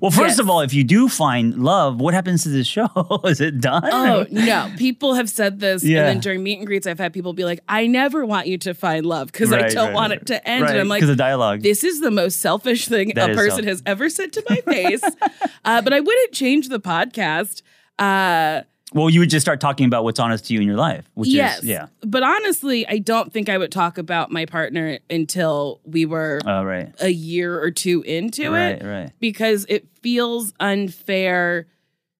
[0.00, 0.38] Well, first Yes.
[0.40, 2.88] of all, if you do find love, what happens to this show?
[3.24, 3.84] Is it done?
[3.84, 4.68] Oh no!
[4.76, 5.98] People have said this, Yeah.
[6.00, 8.58] and then during meet and greets, I've had people be like, "I never want you
[8.58, 10.20] to find love because I don't right, want right.
[10.22, 11.62] it to end." Right, And I'm like, because of dialogue.
[11.62, 14.56] "This is the most selfish thing That a person self- has ever said to my
[14.62, 15.04] face."
[15.64, 17.62] uh, but I wouldn't change the podcast.
[17.98, 21.04] Uh, well, you would just start talking about what's honest to you in your life,
[21.14, 21.86] which yes, is yeah.
[22.02, 26.62] But honestly, I don't think I would talk about my partner until we were Oh,
[26.62, 28.84] right, a year or two into right, it.
[28.84, 29.10] right.
[29.18, 31.66] because it feels unfair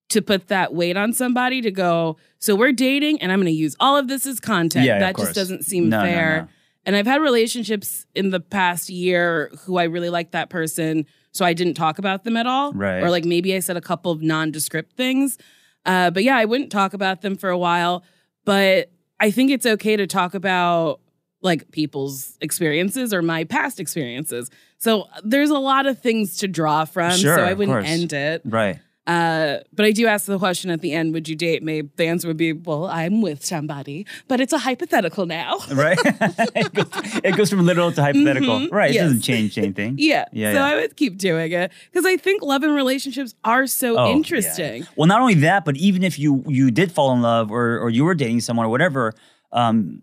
[0.08, 3.52] to put that weight on somebody to go, so we're dating and I'm going to
[3.52, 4.86] use all of this as content.
[4.86, 6.40] Yeah, that just doesn't seem No, no, fair.
[6.42, 6.48] no.
[6.84, 11.44] And I've had relationships in the past year who I really liked that person, so
[11.44, 12.72] I didn't talk about them at all.
[12.72, 13.02] Right.
[13.02, 15.38] Or like maybe I said a couple of nondescript things.
[15.86, 18.02] Uh, but yeah, I wouldn't talk about them for a while.
[18.44, 21.00] But I think it's okay to talk about
[21.42, 24.50] like people's experiences or my past experiences.
[24.78, 27.12] So there's a lot of things to draw from.
[27.12, 28.42] Sure, so I wouldn't end it.
[28.44, 28.78] Right.
[29.06, 31.82] Uh, but I do ask the question at the end, would you date me?
[31.96, 35.58] The answer would be, well, I'm with somebody, but it's a hypothetical now.
[35.72, 35.96] right?
[36.04, 36.86] it, goes,
[37.22, 38.68] it goes from literal to hypothetical.
[38.70, 38.90] Right.
[38.90, 38.94] Mm-hmm.
[38.94, 38.96] yes.
[38.96, 39.94] It doesn't change anything.
[39.98, 40.24] Yeah.
[40.32, 40.64] Yeah, so yeah.
[40.66, 44.12] I would keep doing it because I think love and relationships are so Oh, yeah.
[44.16, 44.86] interesting.
[44.96, 47.90] Well, not only that, but even if you you did fall in love or or
[47.90, 49.12] you were dating someone or whatever,
[49.52, 50.02] um,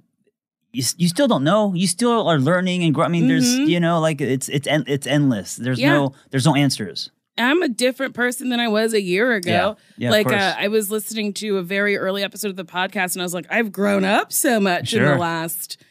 [0.71, 1.73] you, you still don't know.
[1.73, 3.09] You still are learning and growing.
[3.09, 3.67] I mean, there's Mhm.
[3.67, 5.55] you know like it's it's en- it's endless.
[5.57, 5.91] There's Yeah.
[5.93, 7.11] no there's no answers.
[7.37, 9.49] I'm a different person than I was a year ago.
[9.49, 9.73] Yeah.
[9.97, 13.21] Yeah, like uh, I was listening to a very early episode of the podcast, and
[13.21, 15.81] I was like, I've grown up so much in the last.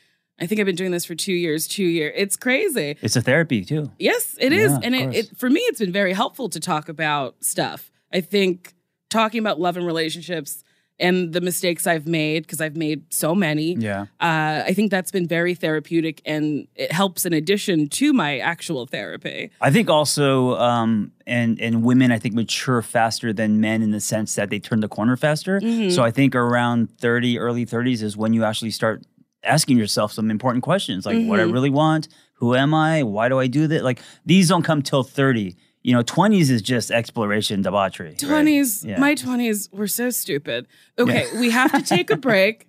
[0.41, 1.67] I think I've been doing this for two years.
[1.69, 2.13] Two years.
[2.17, 2.97] It's crazy.
[3.01, 3.91] It's a therapy too.
[3.99, 6.89] Yes, it is, Yeah, and it, it for me, it's been very helpful to talk
[6.89, 7.91] about stuff.
[8.13, 8.75] I think
[9.11, 10.65] talking about love and relationships
[11.03, 13.75] and the mistakes I've made because I've made so many.
[13.75, 14.03] Yeah.
[14.21, 18.87] Uh, I think that's been very therapeutic, and it helps in addition to my actual
[18.87, 19.51] therapy.
[19.61, 24.01] I think also, um, and and women, I think mature faster than men in the
[24.01, 25.61] sense that they turn the corner faster.
[25.61, 25.91] Mm-hmm.
[25.91, 29.03] So I think around thirty, early thirties is when you actually start
[29.45, 31.53] asking yourself some important questions, like what I Mm-hmm.
[31.53, 33.83] really want, who am I, why do I do that?
[33.83, 35.57] Like these don't come till thirty.
[35.83, 38.09] You know, twenties is just exploration, debauchery.
[38.11, 38.19] right?
[38.19, 38.99] Twenties, Yeah.
[39.01, 40.67] my twenties were so stupid.
[40.99, 42.69] Okay, we have to take a break.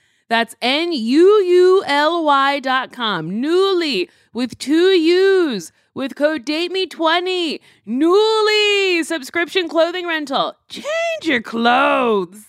[0.31, 3.31] That's N U U L Y dot com.
[3.31, 7.59] Nuuly with two U's with code DATEME20.
[7.85, 10.55] Nuuly subscription clothing rental.
[10.69, 10.85] Change
[11.23, 12.45] your clothes.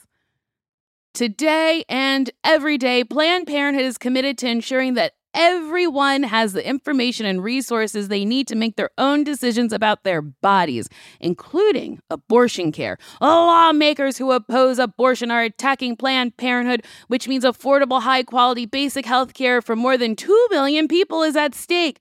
[1.13, 7.27] Today and every day, Planned Parenthood is committed to ensuring that everyone has the information
[7.27, 10.89] and resources they need to make their own decisions about their bodies,
[11.21, 12.99] including abortion care.
[13.21, 19.35] Lawmakers who oppose abortion are attacking Planned Parenthood, which means affordable, high quality, basic health
[19.35, 22.01] care for more than 2 million people is at stake.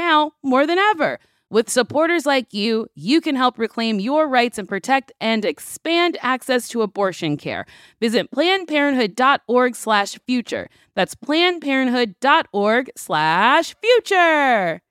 [0.43, 1.19] more than ever.
[1.49, 6.69] With supporters like you, you can help reclaim your rights and protect and expand access
[6.69, 7.65] to abortion care.
[7.99, 10.69] Visit plannedparenthood.org slash future.
[10.95, 14.81] That's plannedparenthood.org slash future.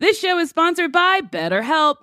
[0.00, 2.02] This show is sponsored by BetterHelp.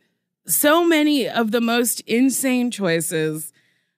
[0.45, 3.51] so many of the most insane choices.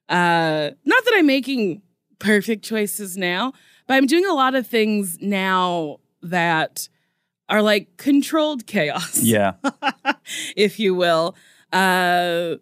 [0.10, 1.82] Uh, not that I'm making
[2.20, 3.54] perfect choices now,
[3.88, 6.88] but I'm doing a lot of things now that
[7.50, 9.54] are like controlled chaos, Yeah.
[10.56, 11.36] if you will.
[11.72, 12.56] Uh,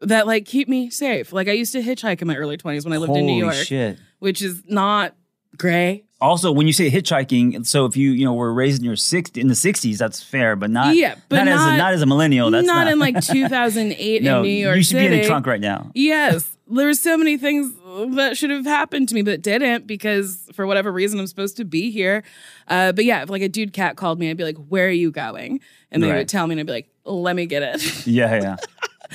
[0.00, 1.32] that like keep me safe.
[1.32, 3.42] Like I used to hitchhike in my early 20s when I lived Holy in New
[3.44, 3.98] York, shit.
[4.18, 5.14] which is not
[5.56, 6.04] gray.
[6.22, 9.30] Also, when you say hitchhiking, so if you you know were raised in your six
[9.32, 12.02] in the sixties, that's fair, but not Yeah, but not, as a, not- not as
[12.02, 12.50] a millennial.
[12.50, 14.38] That's not, not, in like 2008 no.
[14.38, 15.08] in New York you should City.
[15.08, 15.90] be in the trunk right now.
[15.94, 17.74] Yes, there were so many things
[18.16, 21.64] that should have happened to me, but didn't because for whatever reason I'm supposed to
[21.64, 22.22] be here.
[22.68, 24.90] Uh, but yeah, if like a dude cat called me, I'd be like, "Where are
[24.90, 26.18] you going?" And they Right.
[26.18, 28.56] would tell me, and I'd be like, "Let me get it." Yeah, yeah,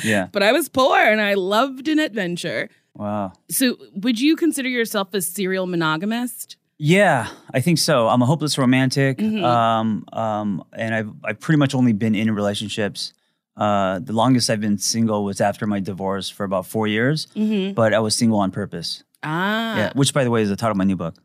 [0.03, 0.27] yeah.
[0.31, 2.69] but I was poor and I loved an adventure.
[2.93, 3.31] Wow.
[3.49, 6.57] So, would you consider yourself a serial monogamist?
[6.79, 8.07] Yeah, I think so.
[8.07, 9.43] I'm a hopeless romantic, Mhm.
[9.43, 13.13] um, um, and I've I've pretty much only been in relationships.
[13.55, 17.73] Uh, the longest I've been single was after my divorce for about four years, Mm-hmm.
[17.73, 19.03] but I was single on purpose.
[19.23, 21.15] Ah, Yeah, which by the way is the title of my new book.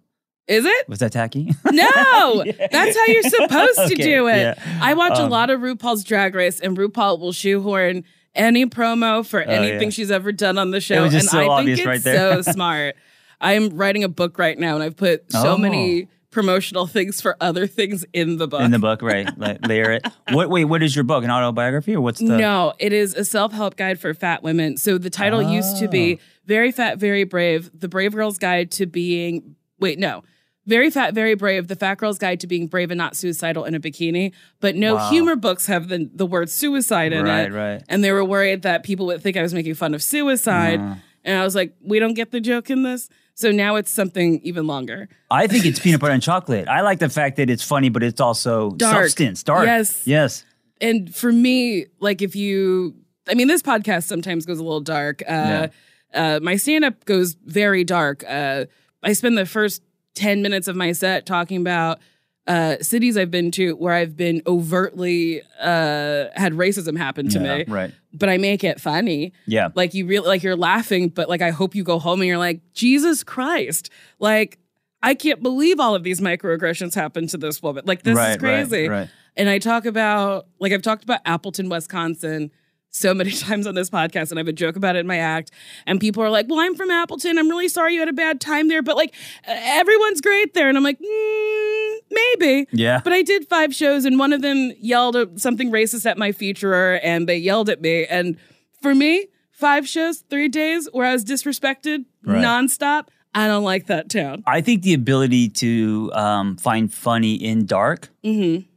[0.48, 0.88] is it?
[0.88, 1.52] Was that tacky?
[1.70, 4.38] No, that's how you're supposed to Okay, do it.
[4.38, 4.54] yeah.
[4.80, 9.24] I watch a Um, lot of RuPaul's Drag Race, and RuPaul will shoehorn any promo
[9.26, 9.90] for anything Oh, yeah.
[9.90, 12.04] she's ever done on the show, was just and so I obvious think right it's
[12.04, 12.42] there.
[12.42, 12.96] so smart.
[13.42, 15.59] I'm writing a book right now, and I've put so Oh.
[15.59, 18.62] many promotional things for other things in the book.
[18.62, 19.28] in the book, right?
[19.38, 20.07] Like, layer it.
[20.31, 20.48] What?
[20.48, 21.24] Wait, what is your book?
[21.24, 22.38] An autobiography or what's the?
[22.38, 24.76] No, it is a self help guide for fat women.
[24.78, 25.90] So the title used to Oh.
[25.90, 30.22] be Very Fat, Very Brave, The Brave Girl's Guide to Being, wait, no.
[30.64, 33.74] Very Fat, Very Brave, The Fat Girl's Guide to Being Brave and Not Suicidal in
[33.74, 34.33] a Bikini.
[34.61, 35.11] But no Wow.
[35.11, 37.52] humor books have the, the word suicide in Right, it.
[37.52, 37.83] right.
[37.88, 40.81] And they were worried that people would think I was making fun of suicide.
[41.24, 43.09] And I was like, we don't get the joke in this.
[43.34, 45.08] So now it's something even longer.
[45.30, 46.68] I think it's peanut butter and chocolate.
[46.68, 49.04] I like the fact that it's funny, but it's also Dark.
[49.04, 49.66] substance, dark.
[49.66, 50.06] Yes.
[50.06, 50.44] yes.
[50.80, 52.94] and for me, like if you,
[53.28, 55.22] I mean, this podcast sometimes goes a little dark.
[55.26, 55.68] Uh,
[56.12, 58.22] uh, my stand up goes very dark.
[58.28, 58.66] Uh,
[59.02, 59.82] I spend the first
[60.14, 62.00] 10 minutes of my set talking about
[62.46, 67.56] uh, cities I've been to where I've been overtly uh, had racism happen to Yeah,
[67.58, 67.94] me, Right.
[68.12, 69.33] But I make it funny.
[69.46, 69.68] Yeah.
[69.75, 72.38] Like you really, like you're laughing, but like I hope you go home and you're
[72.38, 73.90] like, Jesus Christ.
[74.18, 74.59] Like,
[75.03, 77.85] I can't believe all of these microaggressions happened to this woman.
[77.87, 78.88] Like, this right, is crazy.
[78.88, 79.01] Right.
[79.01, 79.11] right.
[79.37, 82.53] And I talk about, like, I've talked about Appleton, Wisconsin
[82.92, 85.18] so many times on this podcast, and I have a joke about it in my
[85.18, 85.50] act.
[85.87, 87.38] And people are like, Well, I'm from Appleton.
[87.38, 90.68] I'm really sorry you had a bad time there, but like, everyone's great there.
[90.68, 92.68] And I'm like, mm, Maybe.
[92.72, 93.00] Yeah.
[93.02, 97.00] But I did five shows, and one of them yelled something racist at my featurer,
[97.02, 98.05] and they yelled at me.
[98.05, 98.37] And
[98.83, 102.44] for me, five shows, three days where I was disrespected Right.
[102.44, 104.44] nonstop, I don't like that town.
[104.46, 108.69] I think the ability to um, find funny in dark Mm-hmm.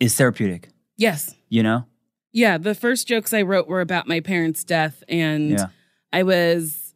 [0.00, 0.68] is therapeutic.
[0.96, 1.34] Yes.
[1.48, 1.86] You know?
[2.36, 5.66] Yeah, the first jokes I wrote were about my parents' death, and Yeah.
[6.12, 6.92] I was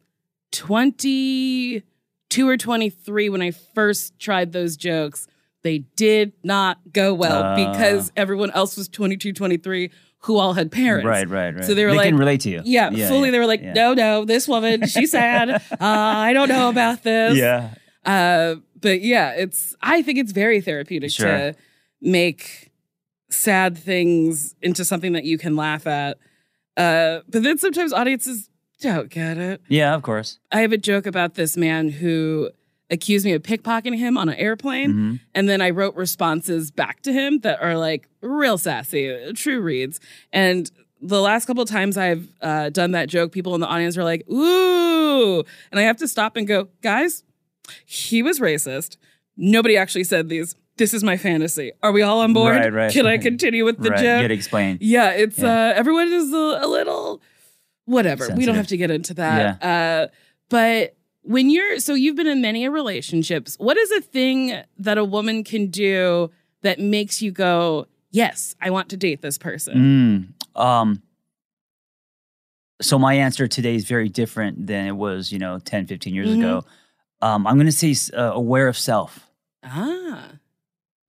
[0.51, 5.27] 22 or 23 when I first tried those jokes.
[5.63, 7.55] they did not go well Ah.
[7.55, 11.05] because everyone else was 22, 23 who all had parents.
[11.05, 11.63] Right, right, right.
[11.63, 12.61] So they were can like- relate to you.
[12.65, 13.27] Yeah, fully.
[13.27, 13.73] yeah, they were like, yeah.
[13.73, 15.49] no, no, this woman, she's sad.
[15.51, 17.37] uh, I don't know about this.
[17.37, 17.75] Yeah.
[18.03, 19.75] Uh, but yeah, it's.
[19.83, 21.27] I think it's very therapeutic Sure.
[21.27, 21.55] to
[22.01, 22.70] make
[23.31, 26.17] sad things into something that you can laugh at.
[26.77, 28.49] Uh, but then sometimes audiences
[28.81, 29.61] don't get it.
[29.67, 30.39] Yeah, of course.
[30.51, 32.49] I have a joke about this man who
[32.89, 35.19] accused me of pickpocketing him on an airplane, Mhm.
[35.33, 39.99] and then I wrote responses back to him that are like real sassy, true reads.
[40.33, 40.69] And
[41.01, 44.03] the last couple of times I've uh, done that joke, people in the audience are
[44.03, 45.39] like, "Ooh,"
[45.71, 47.23] and I have to stop and go, "Guys,
[47.85, 48.97] he was racist.
[49.37, 50.55] Nobody actually said these.
[50.77, 51.71] This is my fantasy.
[51.83, 52.55] Are we all on board?
[52.55, 52.91] Right, right.
[52.93, 53.99] Can I continue with the right.
[53.99, 54.17] joke?
[54.21, 54.77] You gotta explain.
[54.81, 55.47] Yeah, it's Yeah.
[55.69, 57.21] uh everyone is a, a little
[57.85, 58.29] whatever.
[58.35, 59.61] We don't have to get into that.
[59.63, 60.07] Uh
[60.49, 65.05] but when you're so you've been in many relationships, what is a thing that a
[65.05, 66.31] woman can do
[66.63, 71.01] that makes you go, "Yes, I want to date this person." Mm, um,
[72.81, 76.29] so my answer today is very different than it was, you know, 10, 15 years
[76.29, 76.39] Mhm.
[76.39, 76.65] ago.
[77.21, 79.27] Um, I'm going to say uh, aware of self.
[79.63, 80.31] Ah.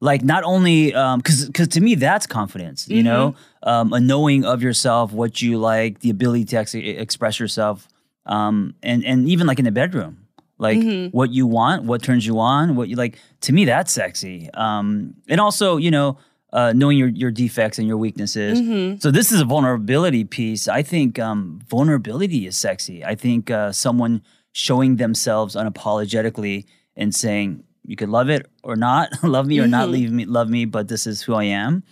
[0.09, 4.61] Like not only because because to me that's confidence, you know, um, a knowing of
[4.61, 7.87] yourself, what you like, the ability to ex- express yourself,
[8.27, 10.15] um, and and even like in the bedroom,
[10.59, 11.13] like Mhm.
[11.13, 13.15] what you want, what turns you on, what you like.
[13.43, 14.51] To me, that's sexy.
[14.55, 16.19] Um, and also, you know,
[16.53, 18.59] uh, knowing your your defects and your weaknesses.
[18.61, 19.01] Mhm.
[19.01, 20.67] So this is a vulnerability piece.
[20.67, 23.05] I think um, vulnerability is sexy.
[23.05, 24.21] I think uh, someone
[24.53, 26.65] showing themselves unapologetically
[26.97, 29.93] and saying, "You could love it or not, love me or not Mhm.
[29.93, 31.83] leave me, love me, but this is who I am,"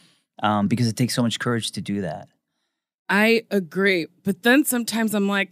[0.42, 2.28] um, because it takes so much courage to do that.
[3.08, 4.06] I agree.
[4.24, 5.50] But then sometimes I'm like,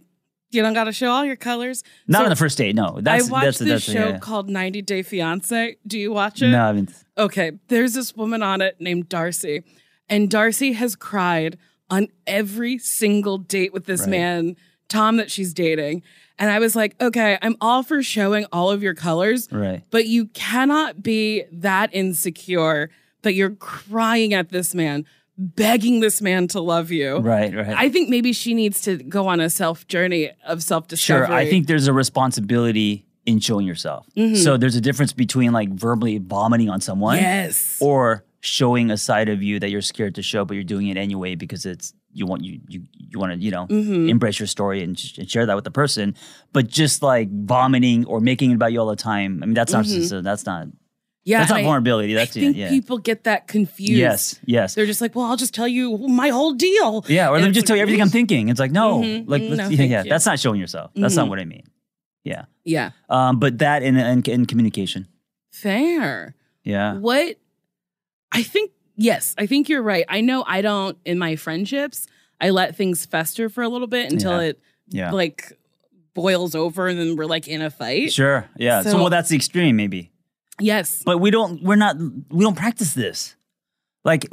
[0.51, 1.83] you don't got to show all your colors.
[2.07, 2.73] Not So on the first date.
[2.73, 4.17] No, that's I watched that's, this that's, show yeah.
[4.19, 5.75] called 90 Day Fiance.
[5.85, 6.49] Do you watch it?
[6.49, 6.91] No, I haven't.
[7.17, 9.61] Okay, there's this woman on it named Darcy,
[10.09, 11.57] and Darcy has cried
[11.89, 14.09] on every single date with this Right.
[14.09, 14.55] man,
[14.89, 16.03] Tom, that she's dating.
[16.37, 19.83] And I was like, okay, I'm all for showing all of your colors, Right.
[19.91, 22.89] but you cannot be that insecure
[23.23, 25.05] that you're crying at this man,
[25.37, 27.17] begging this man to love you.
[27.17, 27.53] Right.
[27.53, 27.67] Right.
[27.75, 31.27] I think maybe she needs to go on a self journey of self discovery.
[31.27, 31.35] Sure.
[31.35, 34.07] I think there's a responsibility in showing yourself.
[34.17, 34.37] Mhm.
[34.37, 37.77] So there's a difference between like verbally vomiting on someone yes.
[37.81, 40.95] or showing a side of you that you're scared to show, but you're doing it
[40.97, 44.09] anyway because it's you want you you you want to you know Mhm.
[44.09, 46.15] embrace your story and, sh- and share that with the person.
[46.53, 49.73] But just like vomiting or making it about you all the time, I mean that's
[49.73, 49.79] Mhm.
[49.83, 50.23] narcissism.
[50.23, 50.67] That's not
[51.25, 52.13] yeah, that's not I- vulnerability.
[52.15, 52.69] I That's think yeah.
[52.69, 53.91] people get that confused.
[53.91, 54.39] Yes.
[54.45, 54.73] Yes.
[54.73, 57.05] They're just like, well, I'll just tell you my whole deal.
[57.07, 58.49] Yeah, or And let me just tell you everything I'm thinking.
[58.49, 59.25] It's like no, Mhm.
[59.27, 60.03] like Mm, let's, no, yeah, yeah.
[60.03, 60.09] you.
[60.09, 60.89] That's not showing yourself.
[60.95, 61.29] That's not Mhm.
[61.29, 61.63] what I mean.
[62.23, 62.45] Yeah.
[62.65, 62.91] Yeah.
[63.09, 65.07] Um, but that in in communication.
[65.51, 66.35] Fair.
[66.63, 66.95] Yeah.
[66.97, 67.35] What
[68.31, 70.05] I think, yes, I think you're right.
[70.09, 72.05] I know I don't, in my friendships,
[72.39, 74.49] I let things fester for a little bit until Yeah.
[74.49, 75.11] it Yeah.
[75.11, 75.53] like
[76.13, 78.11] boils over and then we're like in a fight.
[78.13, 78.47] Sure.
[78.57, 78.81] Yeah.
[78.83, 80.11] So, So- well, that's the extreme, maybe.
[80.59, 81.01] Yes.
[81.05, 81.63] But we don't.
[81.63, 81.95] We're not.
[81.97, 83.35] We don't practice this.
[84.03, 84.25] Like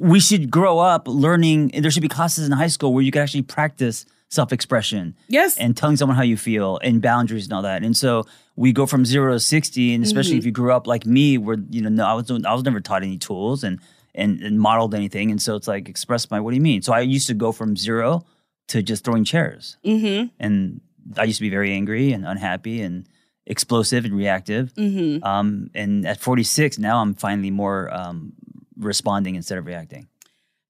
[0.00, 1.72] we should grow up learning.
[1.78, 5.56] There should be classes in high school where you can actually practice self-expression Yes.
[5.58, 7.82] and telling someone how you feel and boundaries and all that.
[7.84, 8.24] And so
[8.56, 9.94] we go from zero to sixty.
[9.94, 10.38] And especially Mm-hmm.
[10.38, 12.80] if you grew up like me, where you know, no, I was I was never
[12.80, 13.78] taught any tools and
[14.14, 15.30] and, and modeled anything.
[15.30, 16.40] And so it's like express my.
[16.40, 16.82] What do you mean?
[16.82, 18.24] So I used to go from zero
[18.68, 20.28] to just throwing chairs, mm-hmm.
[20.40, 20.80] and
[21.16, 23.06] I used to be very angry and unhappy and
[23.46, 24.72] explosive and reactive.
[24.74, 25.24] Mm-hmm.
[25.24, 28.32] Um, and at 46, now I'm finally more um,
[28.76, 30.08] responding instead of reacting.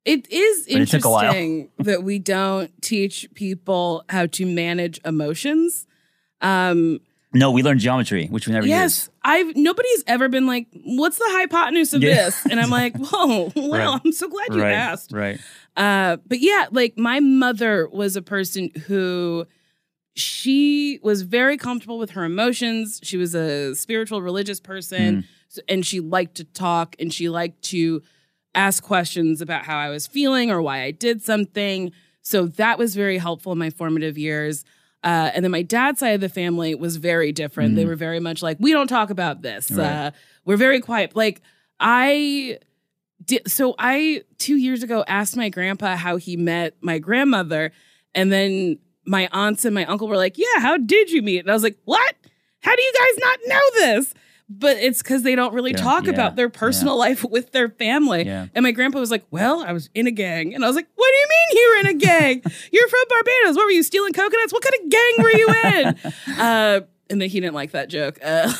[0.04, 1.24] It is But it took a while.
[1.24, 5.86] interesting that we don't teach people how to manage emotions.
[6.40, 7.00] Um,
[7.34, 9.10] No, we learned geometry, which we never yes, used.
[9.24, 12.14] I've nobody's ever been like, "What's the hypotenuse of Yeah.
[12.14, 14.00] this?" And I'm like, "Whoa, well, Right.
[14.04, 15.38] I'm so glad you asked." right.
[15.76, 19.46] Uh, but yeah, like my mother was a person who
[20.14, 23.00] she was very comfortable with her emotions.
[23.02, 25.24] She was a spiritual, religious person,
[25.56, 25.58] Mm.
[25.68, 28.02] and she liked to talk and she liked to
[28.54, 31.90] ask questions about how I was feeling or why I did something.
[32.22, 34.64] So that was very helpful in my formative years.
[35.04, 37.76] Uh, and then my dad's side of the family was very different.
[37.76, 37.88] They Mm.
[37.88, 39.70] were very much like, we don't talk about this.
[39.70, 39.84] Right.
[39.86, 40.10] Uh,
[40.46, 41.14] we're very quiet.
[41.14, 41.42] Like,
[41.78, 42.58] I
[43.24, 43.50] did.
[43.50, 47.70] So I, two years ago, asked my grandpa how he met my grandmother.
[48.14, 51.40] And then my aunts and my uncle were like, yeah, how did you meet?
[51.40, 52.14] And I was like, what?
[52.60, 54.14] How do you guys not know this?
[54.48, 57.70] But it's because they don't really Yeah, talk yeah, about their personal life with their
[57.70, 58.24] family.
[58.26, 58.46] Yeah.
[58.54, 60.54] And my grandpa was like, Well, I was in a gang.
[60.54, 62.42] And I was like, What do you mean you were in a gang?
[62.72, 63.56] You're from Barbados.
[63.56, 64.52] What were you stealing coconuts?
[64.52, 66.38] What kind of gang were you in?
[66.40, 66.80] uh,
[67.10, 68.18] and then he didn't like that joke.
[68.22, 68.52] Uh,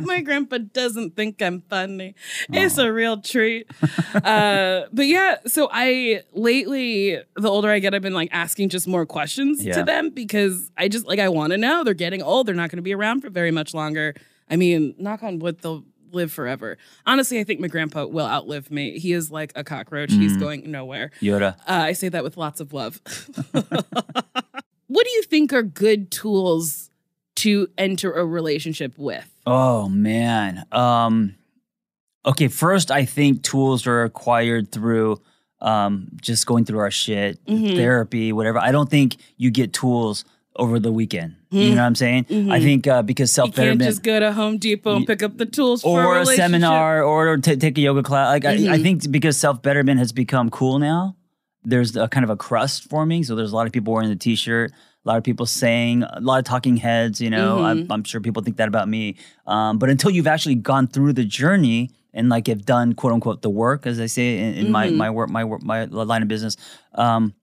[0.00, 2.14] my grandpa doesn't think I'm funny.
[2.50, 3.66] It's a real treat.
[4.14, 8.86] uh, but yeah, so I lately, the older I get, I've been like asking just
[8.86, 9.76] more questions Yeah.
[9.76, 11.82] to them because I just like I want to know.
[11.84, 12.46] They're getting old.
[12.46, 14.14] They're not going to be around for very much longer.
[14.48, 16.78] I mean, knock on wood, they'll live forever.
[17.04, 18.98] Honestly, I think my grandpa will outlive me.
[18.98, 20.12] He is like a cockroach.
[20.12, 21.10] He's going nowhere.
[21.20, 21.56] Yoda.
[21.60, 23.00] Uh, I say that with lots of love.
[23.52, 26.90] what do you think are good tools
[27.36, 29.28] to enter a relationship with?
[29.46, 30.64] Oh man.
[30.72, 31.34] Um
[32.24, 35.20] okay, first I think tools are acquired through
[35.60, 37.76] um just going through our shit, Mhm.
[37.76, 38.58] therapy, whatever.
[38.58, 40.24] I don't think you get tools
[40.58, 41.36] over the weekend.
[41.50, 42.26] You know what I'm saying?
[42.28, 42.62] I Mhm.
[42.62, 45.82] think uh, because You can't just go to Home Depot and pick up the tools
[45.82, 48.28] for or a, a seminar or t- take a yoga class.
[48.28, 48.82] Like I, I Mhm.
[48.82, 51.16] think because self-betterment has become cool now,
[51.64, 53.24] there's a kind of a crust forming.
[53.24, 56.20] So there's a lot of people wearing the t-shirt, a lot of people saying, a
[56.20, 57.20] lot of talking heads.
[57.20, 57.86] You know, I'm, Mhm.
[57.90, 59.16] I'm sure people think that about me.
[59.46, 63.42] Um, but until you've actually gone through the journey and like have done quote unquote
[63.42, 64.96] the work, as I say in, in my Mhm.
[64.96, 66.56] my work, my work, my line of business.
[66.94, 67.34] Um,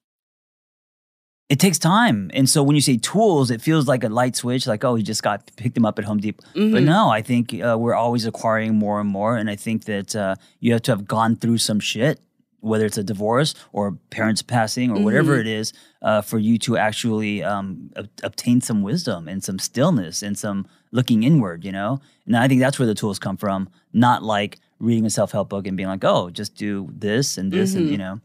[1.50, 4.66] it takes time, and so when you say tools, it feels like a light switch.
[4.66, 6.44] Like, oh, you just got picked them up at Home Depot.
[6.54, 6.86] But Mhm.
[6.86, 10.36] no, I think uh, we're always acquiring more and more, and I think that uh,
[10.62, 12.20] you have to have gone through some shit,
[12.62, 15.42] whether it's a divorce or parents passing or whatever Mhm.
[15.42, 20.24] it is, uh, for you to actually um, ob- obtain some wisdom and some stillness
[20.24, 21.66] and some looking inward.
[21.66, 25.10] You know, and I think that's where the tools come from, not like reading a
[25.10, 27.92] self help book and being like, oh, just do this and this, and Mhm.
[27.92, 28.22] you know.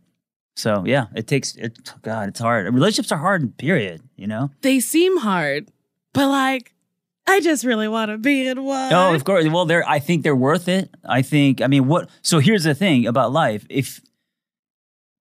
[0.58, 1.78] So yeah, it takes it.
[2.02, 2.72] God, it's hard.
[2.74, 3.56] Relationships are hard.
[3.58, 4.02] Period.
[4.16, 4.50] You know.
[4.62, 5.70] They seem hard,
[6.12, 6.74] but like,
[7.28, 8.92] I just really want to be in one.
[8.92, 9.46] Oh, of course.
[9.46, 9.88] Well, they're.
[9.88, 10.90] I think they're worth it.
[11.04, 11.62] I think.
[11.62, 12.10] I mean, what?
[12.22, 14.00] So here's the thing about life: if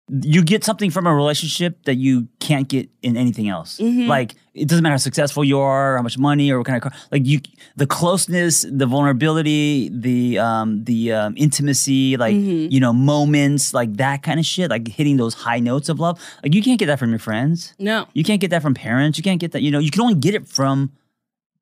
[0.09, 4.09] you get something from a relationship that you can't get in anything else, Mhm.
[4.09, 6.83] like it doesn't matter how successful you are, how much money, or what kind of
[6.83, 6.93] car.
[7.11, 7.41] Like you,
[7.77, 12.71] the closeness, the vulnerability, the um, the um, intimacy, like Mhm.
[12.71, 16.21] you know, moments, like that kind of shit, like hitting those high notes of love.
[16.43, 17.73] Like you can't get that from your friends.
[17.79, 18.07] No.
[18.13, 19.17] You can't get that from parents.
[19.19, 19.63] You can't get that.
[19.63, 20.93] You know, you can only get it from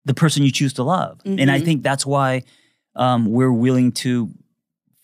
[0.05, 1.21] the person you choose to love.
[1.25, 1.65] And I Mhm.
[1.65, 2.43] think that's why
[2.97, 4.31] um, we're willing to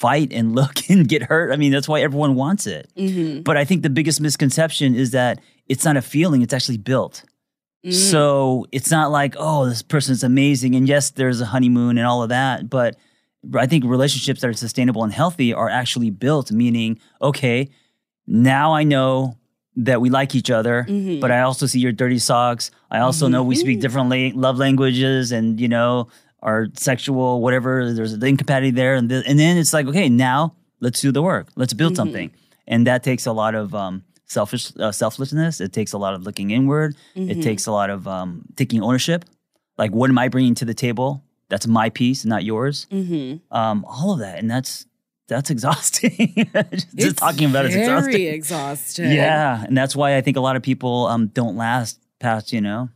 [0.01, 1.53] fight and look and get hurt.
[1.53, 2.91] I mean, that's why everyone wants it.
[2.97, 3.43] Mm-hmm.
[3.43, 7.23] But I think the biggest misconception is that it's not a feeling, it's actually built.
[7.85, 7.93] Mm.
[7.93, 10.75] So it's not like, oh, this person's amazing.
[10.75, 12.69] And yes, there's a honeymoon and all of that.
[12.69, 12.97] But
[13.55, 17.69] I think relationships that are sustainable and healthy are actually built, meaning, okay,
[18.27, 19.37] now I know
[19.77, 21.21] that we like each other, Mhm.
[21.21, 22.71] but I also see your dirty socks.
[22.91, 26.09] I also know we speak different la- love languages and, you know,
[26.43, 28.95] our sexual, whatever, there's an incompatibility there.
[28.95, 31.49] And, th- and then it's like, okay, now let's do the work.
[31.57, 32.31] Let's build something.
[32.67, 35.61] And that takes a lot of um, selfish uh, selflessness.
[35.61, 36.97] It takes a lot of looking inward.
[37.15, 39.25] It takes a lot of um, taking ownership.
[39.79, 41.23] Like, what am I bringing to the table?
[41.49, 42.87] That's my piece, not yours.
[42.91, 43.57] Mm-hmm.
[43.57, 44.87] Um, all of that, and that's
[45.29, 46.35] that's exhausting.
[46.73, 48.27] just just talking about it's very exhausting.
[48.27, 49.13] exhausting.
[49.13, 52.61] Yeah, and that's why I think a lot of people um, don't last past you
[52.61, 52.89] know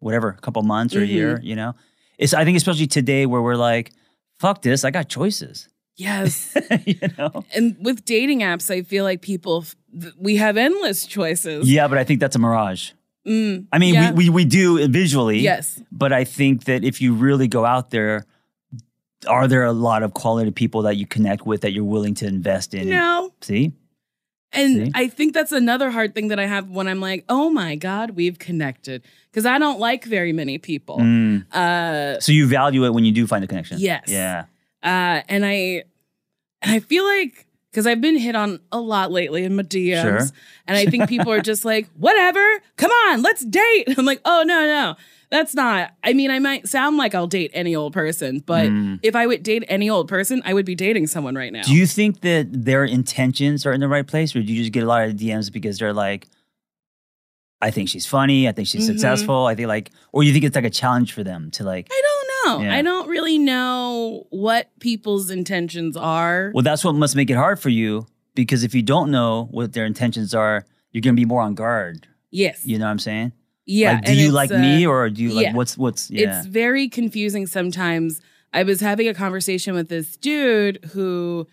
[0.00, 1.40] whatever a couple months or a year.
[1.42, 1.74] You know,
[2.18, 3.92] it's I think especially today where we're like,
[4.38, 5.68] fuck this, I got choices.
[5.96, 6.56] Yes.
[6.86, 7.44] you know.
[7.54, 9.64] and with dating apps, I feel like people,
[10.18, 11.70] we have endless choices.
[11.70, 12.90] Yeah, but I think that's a mirage.
[13.26, 14.12] Mm, I mean, Yeah.
[14.12, 15.38] we, we we do visually.
[15.38, 15.80] yes.
[15.90, 18.26] But I think that if you really go out there,
[19.26, 22.26] are there a lot of quality people that you connect with that you're willing to
[22.26, 22.90] invest in?
[22.90, 23.32] No.
[23.40, 23.72] See?
[24.52, 24.92] And See?
[24.94, 28.10] I think that's another hard thing that I have when I'm like, oh my God,
[28.10, 29.02] we've connected.
[29.30, 30.98] Because I don't like very many people.
[30.98, 31.46] Mm.
[31.52, 33.78] Uh, So you value it when you do find a connection.
[33.80, 34.04] Yes.
[34.08, 34.44] Yeah.
[34.84, 35.84] Uh, and I
[36.62, 40.02] and I feel like because I've been hit on a lot lately in my DMs,
[40.02, 40.18] Sure.
[40.68, 42.40] and I think people are just like, whatever,
[42.76, 43.84] come on, let's date.
[43.98, 44.94] I'm like, oh no, no,
[45.30, 45.90] that's not.
[46.04, 49.00] I mean, I might sound like I'll date any old person, but Mm.
[49.02, 51.62] if I would date any old person, I would be dating someone right now.
[51.62, 54.72] Do you think that their intentions are in the right place, or do you just
[54.72, 56.28] get a lot of DMs because they're like,
[57.62, 58.86] I think she's funny, I think she's Mhm.
[58.92, 61.88] successful, I think like, or you think it's like a challenge for them to like,
[61.90, 62.28] I don't
[62.60, 62.64] know.
[62.64, 62.74] Yeah.
[62.76, 66.50] I don't really know what people's intentions are.
[66.54, 69.72] well, that's what must make it hard for you because if you don't know what
[69.72, 72.06] their intentions are, you're gonna be more on guard.
[72.30, 72.60] yes.
[72.66, 73.32] You know what I'm saying?
[73.66, 73.92] yeah.
[73.94, 75.54] Like, do you like uh, me or do you like yeah.
[75.54, 76.38] what's what's yeah?
[76.38, 78.20] It's very confusing sometimes.
[78.52, 81.46] I was having a conversation with this dude who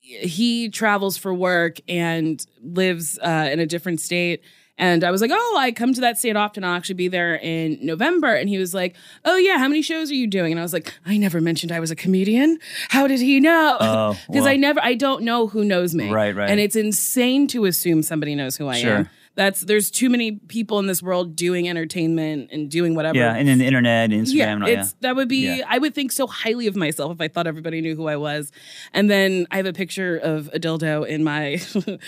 [0.00, 4.40] he travels for work and lives uh, in a different state.
[4.78, 6.62] And I was like, oh, I come to that state often.
[6.62, 8.34] I'll actually be there in November.
[8.34, 10.52] And he was like, oh, yeah, how many shows are you doing?
[10.52, 12.58] And I was like, I never mentioned I was a comedian.
[12.90, 13.76] How did he know?
[13.80, 14.48] Oh, Because well.
[14.52, 16.10] I never, I don't know who knows me.
[16.12, 16.50] Right, right.
[16.50, 18.96] And it's insane to assume somebody knows who I Sure.
[18.98, 19.08] am.
[19.36, 23.18] That's there's too many people in this world doing entertainment and doing whatever.
[23.18, 24.86] Yeah, and then the internet, and Instagram, yeah, and all, yeah.
[25.00, 25.58] that would be.
[25.58, 25.66] Yeah.
[25.68, 28.50] I would think so highly of myself if I thought everybody knew who I was.
[28.94, 31.60] And then I have a picture of a dildo in my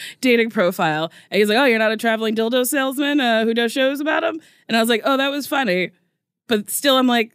[0.22, 3.72] dating profile, and he's like, "Oh, you're not a traveling dildo salesman uh, who does
[3.72, 5.90] shows about them?" And I was like, "Oh, that was funny,"
[6.46, 7.32] but still, I'm like.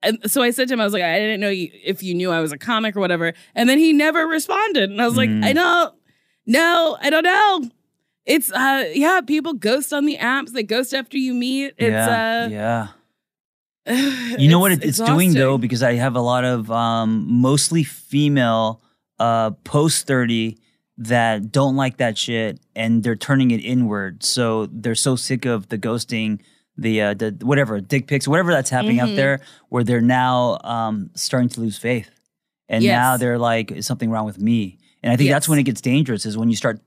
[0.00, 2.14] And so I said to him, I was like, I didn't know you, if you
[2.14, 3.32] knew I was a comic or whatever.
[3.56, 4.90] And then he never responded.
[4.90, 5.44] And I was like, Mm.
[5.44, 5.92] I don't
[6.46, 6.96] know.
[7.00, 7.68] I don't know.
[8.28, 10.52] It's, uh, yeah, people ghost on the apps.
[10.52, 11.74] They ghost after you meet.
[11.78, 12.88] It's, yeah, uh, yeah.
[14.38, 17.84] You know what it, it's doing though, because I have a lot of um, mostly
[17.84, 18.82] female
[19.18, 20.58] uh, post thirty
[20.98, 24.22] that don't like that shit, and they're turning it inward.
[24.22, 26.40] So they're so sick of the ghosting,
[26.76, 29.10] the uh, the whatever dick pics, whatever that's happening Mhm.
[29.10, 32.10] out there, where they're now um, starting to lose faith,
[32.68, 32.92] and Yes.
[32.92, 35.80] now they're like, "Is something wrong with me?" And I think that's when it gets
[35.80, 36.26] dangerous.
[36.26, 36.80] Is when you start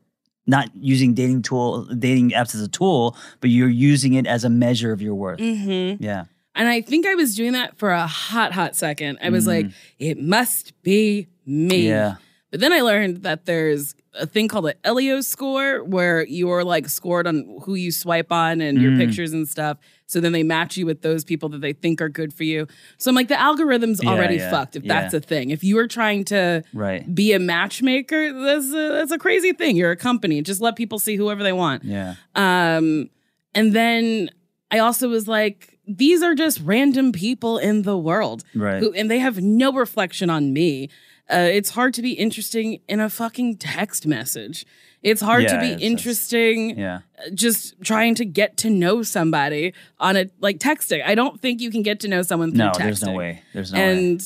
[0.47, 4.49] not using dating tool dating apps as a tool, but you're using it as a
[4.49, 5.39] measure of your worth.
[5.39, 6.03] Mm-hmm.
[6.03, 6.25] Yeah.
[6.53, 9.19] And I think I was doing that for a hot, hot second.
[9.21, 9.67] I was like,
[9.99, 11.85] it must be me.
[11.85, 11.87] Mm.
[11.87, 12.15] Yeah.
[12.49, 16.89] But then I learned that there's a thing called an Elo score where you're like
[16.89, 18.97] scored on who you swipe on and your Mm.
[18.97, 19.77] pictures and stuff.
[20.05, 22.67] So then they match you with those people that they think are good for you.
[22.97, 25.01] So I'm like, the algorithm's Yeah, already yeah, fucked if yeah.
[25.01, 25.49] that's a thing.
[25.51, 27.15] If you are trying to Right.
[27.15, 29.77] be a matchmaker, that's a, that's a crazy thing.
[29.77, 30.41] You're a company.
[30.41, 31.85] Just let people see whoever they want.
[31.85, 32.15] Yeah.
[32.35, 33.09] Um,
[33.55, 34.29] and then
[34.71, 38.79] I also was like, these are just random people in the world, Right.
[38.81, 40.89] who, and they have no reflection on me.
[41.31, 44.65] Uh, it's hard to be interesting in a fucking text message.
[45.01, 46.99] It's hard to be interesting Yeah.
[47.33, 51.03] just trying to get to know somebody on a like texting.
[51.05, 52.77] I don't think you can get to know someone through No, texting.
[52.79, 53.41] there's no way.
[53.53, 53.91] There's no way.
[53.91, 54.21] and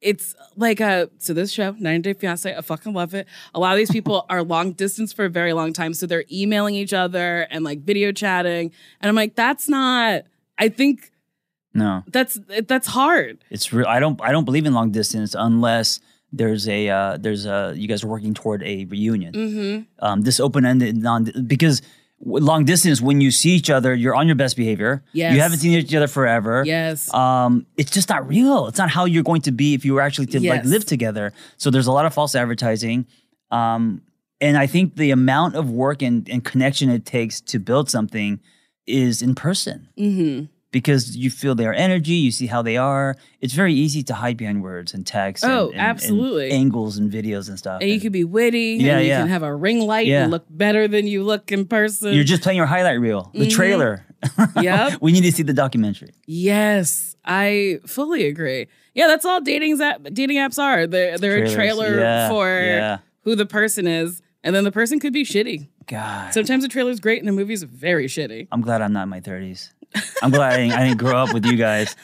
[0.00, 3.24] it's like a so this show 90 day fiance i fucking love it
[3.54, 6.24] a lot of these people are long distance for a very long time so they're
[6.30, 10.22] emailing each other and like video chatting and i'm like that's not
[10.58, 11.12] i think
[11.72, 12.36] No, that's
[12.66, 13.86] that's hard it's real.
[13.86, 14.20] I don't.
[14.20, 16.00] I don't believe in long distance unless
[16.32, 19.32] there's a uh, there's a you guys are working toward a reunion.
[19.34, 20.04] mm-hmm.
[20.04, 21.82] Um, this open ended non because
[22.24, 25.02] long distance when you see each other you're on your best behavior.
[25.12, 25.34] Yes.
[25.34, 26.62] You haven't seen each other forever.
[26.64, 28.68] yes Um, it's just not real.
[28.68, 31.32] It's not how you're going to be if you were actually to like live together.
[31.56, 33.06] So there's a lot of false advertising.
[33.50, 34.02] Um,
[34.40, 38.40] and I think the amount of work and, and connection it takes to build something
[38.86, 39.88] is in person.
[39.96, 40.46] mm-hmm.
[40.72, 43.14] Because you feel their energy, you see how they are.
[43.40, 45.44] It's very easy to hide behind words and text.
[45.44, 46.50] Oh, and- and absolutely.
[46.50, 47.80] angles and videos and stuff.
[47.82, 49.20] and you can be witty Yeah, and you yeah.
[49.20, 50.22] can have a ring light Yeah.
[50.24, 53.46] and look better than you look in person you're just playing your highlight reel, the
[53.46, 53.50] Mhm.
[53.50, 54.04] trailer.
[54.60, 54.98] Yep.
[55.00, 56.10] we need to see the documentary.
[56.26, 58.66] Yes, I fully agree.
[58.94, 60.86] Yeah, that's all dating app dating apps are.
[60.86, 61.52] They're they're Trailers.
[61.52, 65.68] a trailer Yeah, for who the person is, and then the person could be shitty.
[65.86, 68.48] God, Sometimes the trailer's great and the movie's very shitty.
[68.52, 69.70] I'm glad I'm not in my 30s.
[70.22, 71.94] I'm glad I didn't, I didn't grow up with you guys.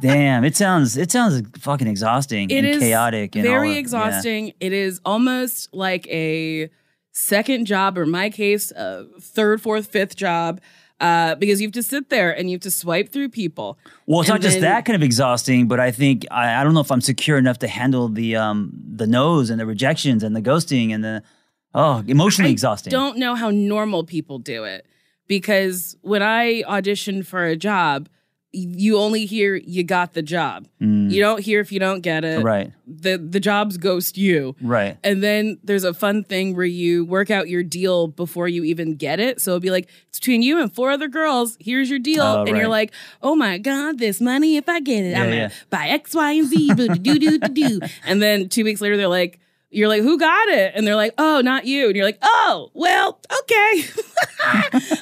[0.00, 3.74] Damn, it sounds it sounds fucking exhausting It and is chaotic and all very of-
[3.74, 3.80] yeah.
[3.80, 4.52] exhausting.
[4.58, 6.70] It is almost like a
[7.12, 10.60] second job, or in my case, a third, fourth, fifth job.
[11.02, 13.76] Uh, because you have to sit there and you have to swipe through people.
[14.06, 16.74] Well, it's And not just that kind of exhausting, but I think I, I don't
[16.74, 20.36] know if I'm secure enough to handle the um the no's and the rejections and
[20.36, 21.22] the ghosting and the
[21.74, 22.90] oh emotionally I exhausting.
[22.92, 24.86] don't know how normal people do it
[25.26, 28.08] because when I auditioned for a job,
[28.54, 30.66] you only hear you got the job.
[30.80, 32.42] Mm, You don't hear if you don't get it.
[32.44, 34.54] right, The the jobs ghost you.
[34.60, 34.98] right.
[35.02, 38.96] And then there's a fun thing where you work out your deal before you even
[38.96, 39.40] get it.
[39.40, 41.56] So it'll be like, it's between you and four other girls.
[41.60, 42.22] Here's your deal.
[42.22, 42.92] Oh, and you're like,
[43.22, 45.48] oh my God, this money, if I get it, I'm Yeah, yeah.
[45.48, 46.74] to buy X, Y, and Z.
[46.74, 47.80] do, do, do, do.
[48.04, 49.38] And then two weeks later, they're like,
[49.72, 50.72] you're like, who got it?
[50.74, 51.86] And they're like, oh, not you.
[51.88, 53.84] And you're like, oh, well, okay.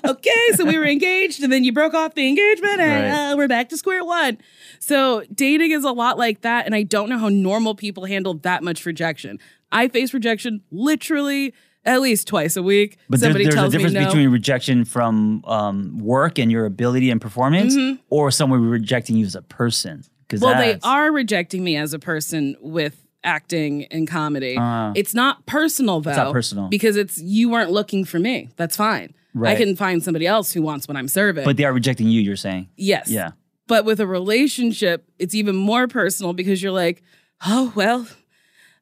[0.05, 0.49] okay.
[0.55, 3.33] So we were engaged and then you broke off the engagement and Right.
[3.33, 4.39] uh, we're back to square one.
[4.79, 6.67] So dating is a lot like that.
[6.67, 9.39] And I don't know how normal people handle that much rejection.
[9.73, 11.55] I face rejection literally
[11.85, 12.99] at least twice a week.
[13.09, 14.07] But Somebody there's a tells difference me no.
[14.07, 18.01] between rejection from um, work and your ability and performance, Mm-hmm.
[18.11, 20.05] or someone rejecting you as a person.
[20.41, 24.57] Well, they are rejecting me as a person with acting and comedy.
[24.57, 24.93] Uh.
[24.95, 26.15] it's not personal though.
[26.15, 26.69] not personal.
[26.69, 28.49] because it's you weren't looking for me.
[28.57, 29.15] That's fine.
[29.43, 31.45] I can find somebody else who wants what I'm serving.
[31.45, 32.21] But they are rejecting you.
[32.21, 33.09] You're saying, yes.
[33.09, 33.31] yeah,
[33.69, 37.03] But with a relationship, it's even more personal because you're like,
[37.47, 38.09] oh well,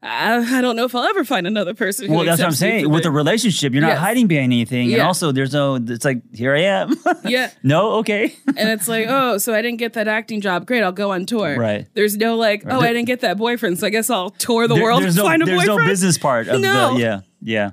[0.01, 2.07] I, I don't know if I'll ever find another person.
[2.07, 2.89] Who well, that's what I'm saying.
[2.89, 3.99] With a relationship, you're not Yes.
[3.99, 5.75] hiding behind anything, and also there's no.
[5.75, 6.95] It's like here I am.
[7.25, 8.37] yeah, no, okay.
[8.47, 10.67] and it's like, oh, so I didn't get that acting job.
[10.67, 11.59] Great, I'll go on tour.
[11.59, 11.87] Right.
[11.95, 14.75] There's no like, oh, I didn't get that boyfriend, so I guess I'll tour the
[14.75, 15.81] There- world there's and no, find a there's boyfriend.
[15.81, 16.95] no business part of No.
[16.95, 17.71] the yeah, yeah.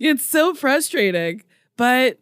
[0.00, 1.42] It's so frustrating.
[1.76, 2.18] but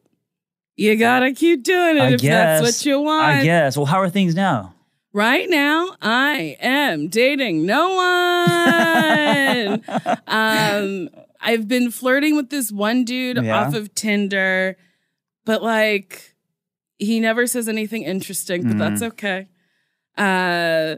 [0.76, 2.60] you gotta keep doing it I if guess.
[2.60, 3.24] that's what you want.
[3.24, 3.76] I guess.
[3.76, 4.73] Well, how are things now?
[5.14, 9.82] Right now, I am dating no one.
[10.26, 11.08] um,
[11.40, 13.60] I've been flirting with this one dude Yeah.
[13.60, 14.76] off of Tinder,
[15.44, 16.34] but like,
[16.98, 19.12] he never says anything interesting, but that's Mm-hmm.
[19.12, 19.48] okay.
[20.18, 20.96] Uh,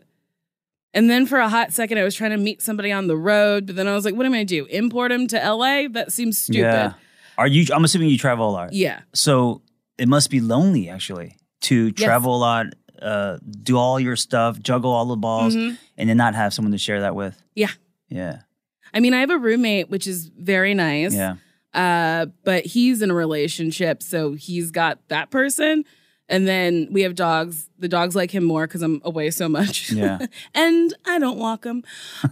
[0.94, 3.66] and then for a hot second, I was trying to meet somebody on the road,
[3.66, 4.64] but then I was like, what am I gonna do?
[4.66, 5.88] Import him to LA?
[5.90, 6.60] That seems stupid.
[6.60, 6.92] Yeah.
[7.36, 7.66] Are you?
[7.74, 8.72] I'm assuming you travel a lot.
[8.72, 9.00] Yeah.
[9.12, 9.60] So
[9.98, 12.02] it must be lonely actually to Yes.
[12.02, 12.66] travel a lot,
[13.02, 15.76] uh, do all your stuff, juggle all the balls, Mhm.
[15.96, 17.40] and then not have someone to share that with.
[17.54, 17.70] Yeah.
[18.08, 18.40] Yeah.
[18.94, 21.14] I mean, I have a roommate, which is very nice.
[21.14, 21.36] Yeah.
[21.74, 25.84] Uh, but he's in a relationship, so he's got that person.
[26.28, 27.68] And then we have dogs.
[27.78, 29.92] The dogs like him more because I'm away so much.
[29.92, 30.18] Yeah.
[30.54, 31.82] and I don't walk them.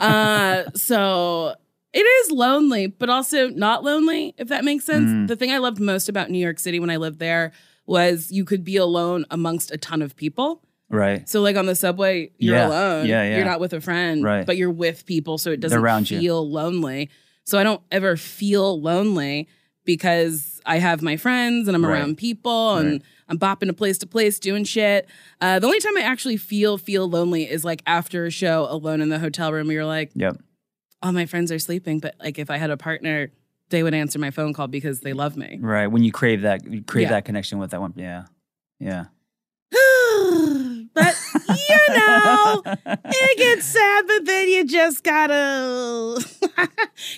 [0.01, 1.55] Uh, so
[1.93, 5.09] it is lonely, but also not lonely, if that makes sense.
[5.11, 5.29] Mm.
[5.29, 7.53] The thing I loved most about New York City when I lived there
[7.87, 10.63] was you could be alone amongst a ton of people.
[10.91, 11.29] Right.
[11.29, 12.69] So like on the subway, you're Yeah.
[12.69, 13.07] alone.
[13.07, 13.37] Yeah, yeah.
[13.37, 14.47] You're not with a friend, Right.
[14.47, 16.21] but you're with people, so it They're doesn't around you.
[16.21, 17.11] feel lonely.
[17.45, 19.49] So I don't ever feel lonely
[19.85, 21.93] because I have my friends and I'm Right.
[21.99, 23.03] around people and Right.
[23.29, 25.07] I'm bopping to place to place doing shit.
[25.41, 29.01] Uh, the only time I actually feel feel lonely is like after a show alone
[29.01, 29.71] in the hotel room.
[29.71, 30.39] You're like, Yep.
[31.03, 33.31] all my friends are sleeping, but like if I had a partner,
[33.75, 35.59] they would answer my phone call because they love me.
[35.61, 35.89] Right.
[35.89, 37.11] When you crave that, you crave Yeah.
[37.11, 37.93] that connection with that one.
[37.97, 38.25] Yeah.
[38.79, 39.07] Yeah.
[39.73, 46.25] but you know, it gets sad, but then you just gotta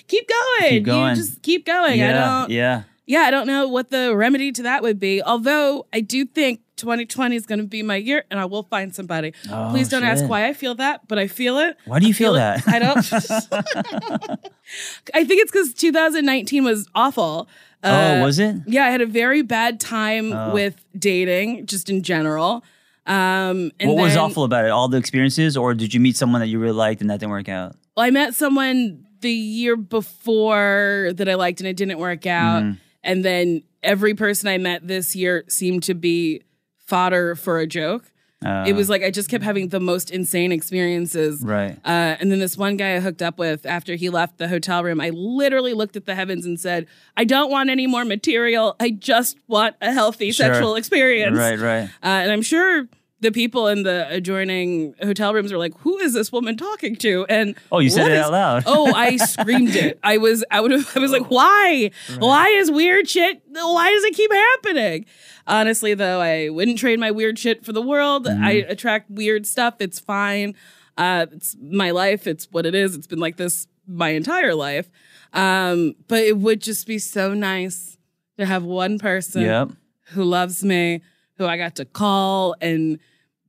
[0.07, 0.69] keep going.
[0.69, 1.09] Keep going.
[1.09, 1.93] You just keep going.
[1.93, 2.39] I yeah.
[2.39, 2.49] don't.
[2.49, 2.83] Yeah.
[3.05, 5.21] Yeah, I don't know what the remedy to that would be.
[5.21, 8.93] Although I do think 2020 is going to be my year, and I will find
[8.95, 9.33] somebody.
[9.51, 11.75] Oh, Please don't ask why I feel that, but I feel it.
[11.85, 12.39] Why do you feel, it.
[12.39, 12.67] that?
[12.67, 12.97] I don't.
[15.13, 17.47] I think it's because 2019 was awful.
[17.83, 18.55] oh, Uh, was it?
[18.65, 20.53] yeah, I had a very bad time Oh.
[20.53, 22.63] with dating, just in general.
[23.05, 24.69] Um, and what was awful about it?
[24.71, 27.31] All the experiences, or did you meet someone that you really liked and that didn't
[27.31, 27.75] work out?
[27.95, 32.63] Well, I met someone the year before that I liked, and it didn't work out.
[32.63, 32.77] Mhm.
[33.03, 36.41] And then every person I met this year seemed to be
[36.87, 38.03] fodder for a joke.
[38.45, 41.41] Uh, it was like I just kept having the most insane experiences.
[41.43, 41.71] right.
[41.83, 44.83] Uh, and then this one guy I hooked up with after he left the hotel
[44.83, 46.85] room, I literally looked at the heavens and said,
[47.17, 48.75] I don't want any more material.
[48.79, 50.53] I just want a healthy Sure.
[50.53, 51.35] sexual experience.
[51.35, 51.57] Right.
[51.57, 51.85] Right.
[52.03, 52.87] Uh, and I'm sure
[53.19, 57.25] the people in the adjoining hotel rooms were like, "Who is this woman talking to?"
[57.29, 58.63] And Oh, you said it is- out loud.
[58.67, 59.99] oh, I screamed it.
[60.03, 60.89] I was out of.
[60.95, 61.91] I was like, "Why?
[62.19, 63.41] Why is weird shit?
[63.49, 65.05] Why does it keep happening?"
[65.47, 68.25] Honestly, though, I wouldn't trade my weird shit for the world.
[68.25, 68.43] Mm-hmm.
[68.43, 69.75] I attract weird stuff.
[69.79, 70.55] It's fine.
[70.97, 72.27] Uh, it's my life.
[72.27, 72.95] It's what it is.
[72.95, 74.89] It's been like this my entire life.
[75.33, 77.97] Um, but it would just be so nice
[78.37, 79.71] to have one person Yep.
[80.09, 81.01] who loves me,
[81.37, 82.99] who I got to call and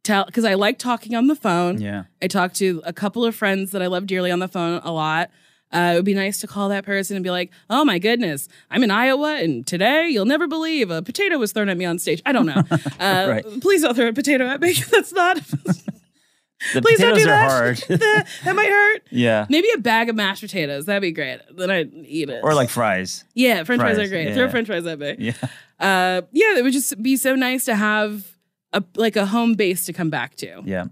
[0.04, 1.80] tell because I like talking on the phone.
[1.80, 2.04] Yeah.
[2.22, 4.92] I talk to a couple of friends that I love dearly on the phone a
[4.92, 5.30] lot.
[5.70, 8.48] Uh, it would be nice to call that person and be like, "Oh my goodness,
[8.70, 11.98] I'm in Iowa, and today you'll never believe a potato was thrown at me on
[11.98, 12.62] stage." I don't know.
[12.98, 13.44] Uh, Right.
[13.60, 14.72] Please don't throw a potato at me.
[14.90, 15.40] That's not.
[16.74, 17.50] The please don't potatoes do are that.
[17.50, 17.76] hard.
[18.00, 18.26] that.
[18.44, 19.02] that might hurt.
[19.10, 19.46] yeah.
[19.48, 20.86] Maybe a bag of mashed potatoes.
[20.86, 21.40] That'd be great.
[21.56, 22.40] Then I'd eat it.
[22.42, 23.24] Or like fries.
[23.34, 24.28] yeah, French fries, fries, are great.
[24.28, 24.34] yeah.
[24.34, 25.32] Throw French fries at me Yeah.
[25.80, 28.26] uh yeah it would just be so nice to have
[28.72, 30.86] a like a home base to come back to Yeah.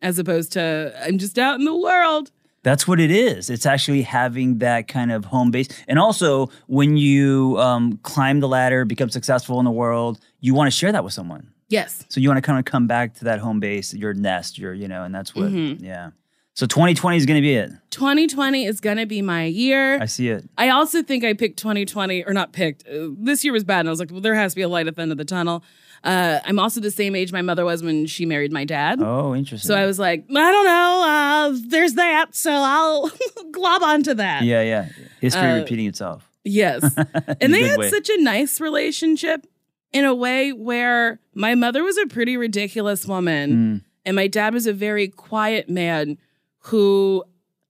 [0.00, 2.30] as opposed to i'm just out in the world
[2.62, 3.48] That's what it is.
[3.50, 5.68] It's actually having that kind of home base.
[5.88, 10.66] And also, when you um, climb the ladder, become successful in the world, you want
[10.70, 11.48] to share that with someone.
[11.70, 14.58] Yes So you want to kind of come back to that home base, your nest,
[14.58, 15.80] your, you know, and that's what, Mhm.
[15.82, 16.10] yeah.
[16.54, 17.70] So 2020 is going to be it.
[17.90, 20.44] 2020 is gonna be my year I see it.
[20.58, 22.86] I also think I picked 2020, or not picked.
[22.86, 24.68] Uh, this year was bad, and I was like, well, there has to be a
[24.68, 25.62] light at the end of the tunnel.
[26.04, 29.00] Uh, I'm also the same age my mother was when she married my dad.
[29.02, 29.68] Oh, interesting.
[29.68, 31.04] So I was like, I don't know.
[31.06, 33.10] Uh, there's that, so I'll
[33.52, 34.42] glob onto that.
[34.44, 34.88] yeah, yeah.
[35.20, 36.28] History Uh, repeating itself.
[36.44, 36.82] Yes.
[37.40, 37.90] And they had way.
[37.90, 39.46] such a nice relationship
[39.92, 43.84] in a way where my mother was a pretty ridiculous woman Mm.
[44.04, 46.18] and my dad was a very quiet man
[46.64, 47.24] who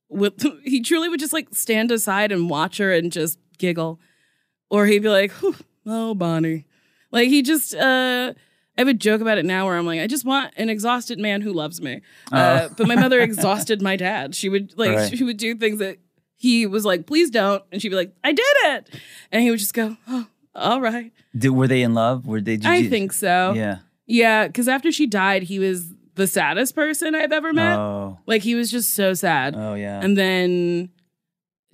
[0.08, 4.00] would he truly would just like stand aside and watch her and just giggle
[4.70, 5.32] or he'd be like
[5.86, 6.64] oh bonnie
[7.12, 8.32] like he just uh
[8.78, 11.18] I have a joke about it now where I'm like, I just want an exhausted
[11.18, 12.00] man who loves me.
[12.32, 14.34] Uh, but my mother exhausted my dad.
[14.34, 14.96] She would like.
[14.96, 15.18] Right.
[15.18, 15.98] she would do things that
[16.36, 17.62] he was like, please don't.
[17.70, 18.88] And she'd be like, I did it.
[19.32, 21.12] And he would just go, oh, all right.
[21.36, 22.26] Did, were they in love?
[22.26, 22.56] Were they?
[22.56, 23.52] Did I you- think so.
[23.54, 23.78] Yeah.
[24.06, 24.48] Yeah.
[24.48, 27.78] Cause after she died, he was the saddest person I've ever met.
[27.78, 28.18] Oh.
[28.26, 29.54] Like he was just so sad.
[29.56, 30.00] Oh yeah.
[30.02, 30.90] And then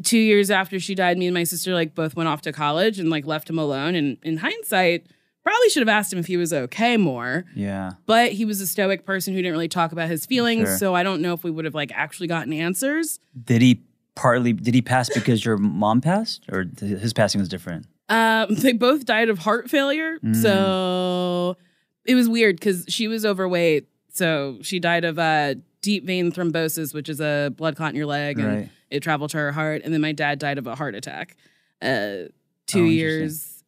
[0.04, 2.98] two years after she died, me and my sister like both went off to college
[2.98, 3.94] and like left him alone.
[3.94, 5.06] And in hindsight,
[5.42, 7.44] probably should have asked him if he was okay more.
[7.54, 7.92] Yeah.
[8.04, 10.78] But he was a stoic person who didn't really talk about his feelings, Sure.
[10.78, 13.18] so I don't know if we would have like actually gotten answers.
[13.44, 13.82] Did he
[14.14, 17.86] partly did he pass because your mom passed or his passing was different?
[18.08, 20.36] Um, they both died of heart failure, Mm.
[20.36, 21.56] so
[22.04, 26.94] it was weird because she was overweight, so she died of uh, deep vein thrombosis,
[26.94, 28.70] which is a blood clot in your leg, and Right.
[28.90, 29.82] it traveled to her heart.
[29.84, 31.36] And then my dad died of a heart attack.
[31.82, 32.28] Uh, Oh,
[32.66, 32.92] two interesting.
[32.96, 33.64] years.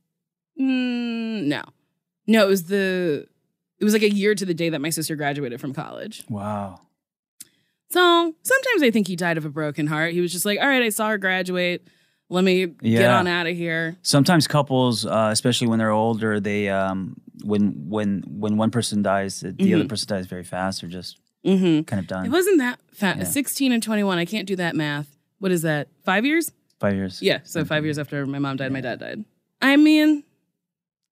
[0.60, 1.62] Mm, no,
[2.26, 3.26] no, it was the.
[3.80, 6.24] It was like a year to the day that my sister graduated from college.
[6.28, 6.80] Wow.
[7.90, 10.12] So sometimes I think he died of a broken heart.
[10.12, 11.86] He was just like, all right, I saw her graduate.
[12.30, 13.96] Let me get on out of here.
[14.02, 19.40] Sometimes couples, uh, especially when they're older, they um, when when when one person dies,
[19.40, 20.80] the other person dies very fast.
[20.82, 21.82] They're just Mm-hmm.
[21.82, 22.26] kind of done.
[22.26, 23.18] It wasn't that fast.
[23.18, 23.24] Yeah.
[23.24, 24.18] 16 and 21.
[24.18, 25.06] I can't do that math.
[25.38, 25.86] What is that?
[26.04, 26.50] Five years?
[26.80, 27.22] Five years.
[27.22, 27.38] Yeah.
[27.44, 29.24] So five years after my mom died, my dad died.
[29.62, 30.24] I mean,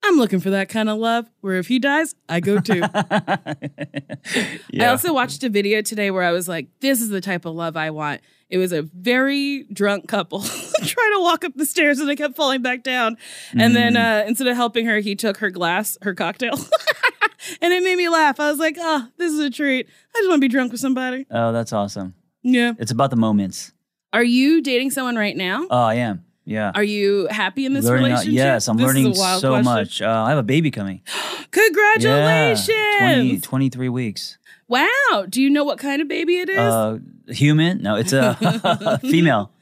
[0.07, 2.83] I'm looking for that kind of love where if he dies, I go too.
[2.95, 7.55] I also watched a video today where I was like, this is the type of
[7.55, 8.21] love I want.
[8.49, 12.37] It was a very drunk couple trying to walk up the stairs and they kept
[12.37, 13.17] falling back down.
[13.53, 14.23] And then Mm.
[14.25, 16.55] uh, instead of helping her, he took her glass, her cocktail.
[17.61, 18.39] and it made me laugh.
[18.39, 19.89] I was like, oh, this is a treat.
[20.15, 21.27] I just want to be drunk with somebody.
[21.31, 22.15] oh, that's awesome.
[22.43, 22.75] Yeah.
[22.79, 23.73] It's about the moments.
[24.13, 25.67] Are you dating someone right now?
[25.69, 26.25] Oh, I am.
[26.47, 26.71] Yeah.
[26.75, 28.33] Are you happy in this learning, relationship?
[28.35, 29.65] yes, I'm This learning so question.
[29.65, 30.01] much.
[30.01, 31.03] Uh, I have a baby coming.
[31.51, 32.69] Congratulations!
[32.69, 34.39] Yeah, 20, 23 weeks.
[34.69, 35.27] Wow.
[35.29, 36.59] Do you know what kind of baby it is?
[36.59, 37.83] Uh, human?
[37.83, 39.53] No, it's a female.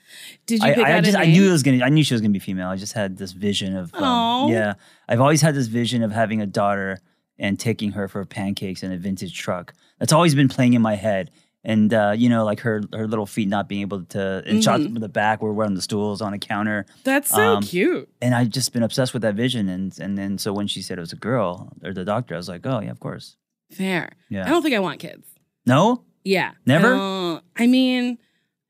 [0.47, 1.82] Did you I, pick I out just I knew it was gonna.
[1.82, 2.68] I knew she was gonna be female.
[2.68, 3.95] I just had this vision of.
[3.95, 4.74] Um, yeah,
[5.09, 7.01] I've always had this vision of having a daughter
[7.39, 9.72] and taking her for pancakes in a vintage truck.
[9.99, 11.30] That's always been playing in my head.
[11.67, 14.83] And uh, you know, like her her little feet not being able to, and shots
[14.85, 14.93] Mm-hmm.
[14.95, 16.85] from the back where we're on the stools on a counter.
[17.05, 18.09] That's so um, cute.
[18.21, 19.69] And I've just been obsessed with that vision.
[19.71, 22.37] And and then so when she said it was a girl or the doctor, I
[22.37, 23.37] was like, oh yeah, of course.
[23.73, 24.12] Fair.
[24.29, 24.45] Yeah.
[24.47, 25.27] I don't think I want kids.
[25.67, 26.53] No, Yeah.
[26.67, 26.95] Never?
[26.95, 28.19] Uh, I mean,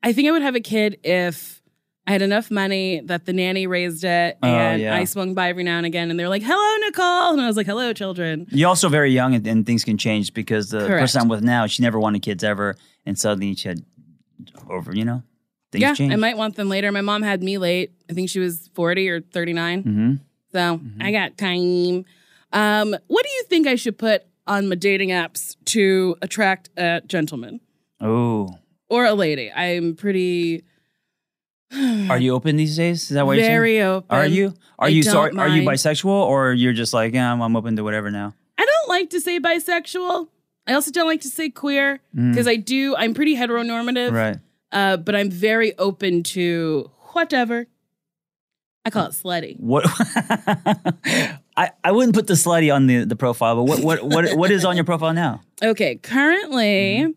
[0.01, 1.54] I think I would have a kid if
[2.07, 4.95] I had enough money that the nanny raised it Oh, and yeah.
[4.95, 7.33] I swung by every now and again and they're like, hello, Nicole.
[7.33, 8.45] And I was like, hello, children.
[8.51, 11.01] You're also very young and, and things can change because the Correct.
[11.01, 12.75] person I'm with now, she never wanted kids ever.
[13.07, 13.79] And suddenly she had
[14.69, 15.23] over, you know,
[15.71, 16.13] things yeah, change.
[16.13, 16.91] I might want them later.
[16.91, 17.91] My mom had me late.
[18.09, 19.81] I think she was 40 or 39.
[19.81, 20.13] hmm
[20.51, 22.05] So I got time.
[22.53, 27.01] Um, what do you think I should put on my dating apps to attract a
[27.07, 27.61] gentleman
[27.99, 28.49] Oh,
[28.89, 29.51] or a lady?
[29.51, 30.63] I'm pretty
[31.73, 33.03] are you open these days?
[33.03, 33.55] Is that what you're saying?
[33.55, 34.07] very open.
[34.15, 34.53] Are you?
[34.79, 35.31] Are I you sorry?
[35.31, 35.77] don't Are you mind.
[35.79, 38.33] bisexual or you're just like, yeah, I'm, I'm open to whatever now?
[38.57, 40.27] I don't like to say bisexual.
[40.67, 42.31] I also don't like to say queer Mm.
[42.31, 42.95] because I do.
[42.95, 44.37] I'm pretty heteronormative, Right.
[44.71, 47.67] uh, but I'm very open to whatever.
[48.83, 49.59] I call it slutty.
[49.59, 49.85] What?
[51.57, 54.51] I, I wouldn't put the slutty on the, the profile, but what, what what what
[54.51, 55.41] is on your profile now?
[55.63, 57.11] Okay, currently Mm-hmm.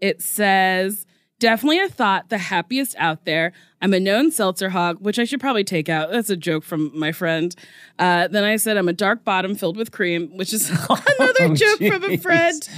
[0.00, 1.06] it says
[1.38, 3.52] definitely a thought, the happiest out there.
[3.82, 6.10] I'm a known seltzer hog, which I should probably take out.
[6.10, 7.54] That's a joke from my friend.
[7.98, 11.54] Uh, then I said I'm a dark bottom filled with cream, which is another Oh,
[11.54, 12.68] joke from a friend.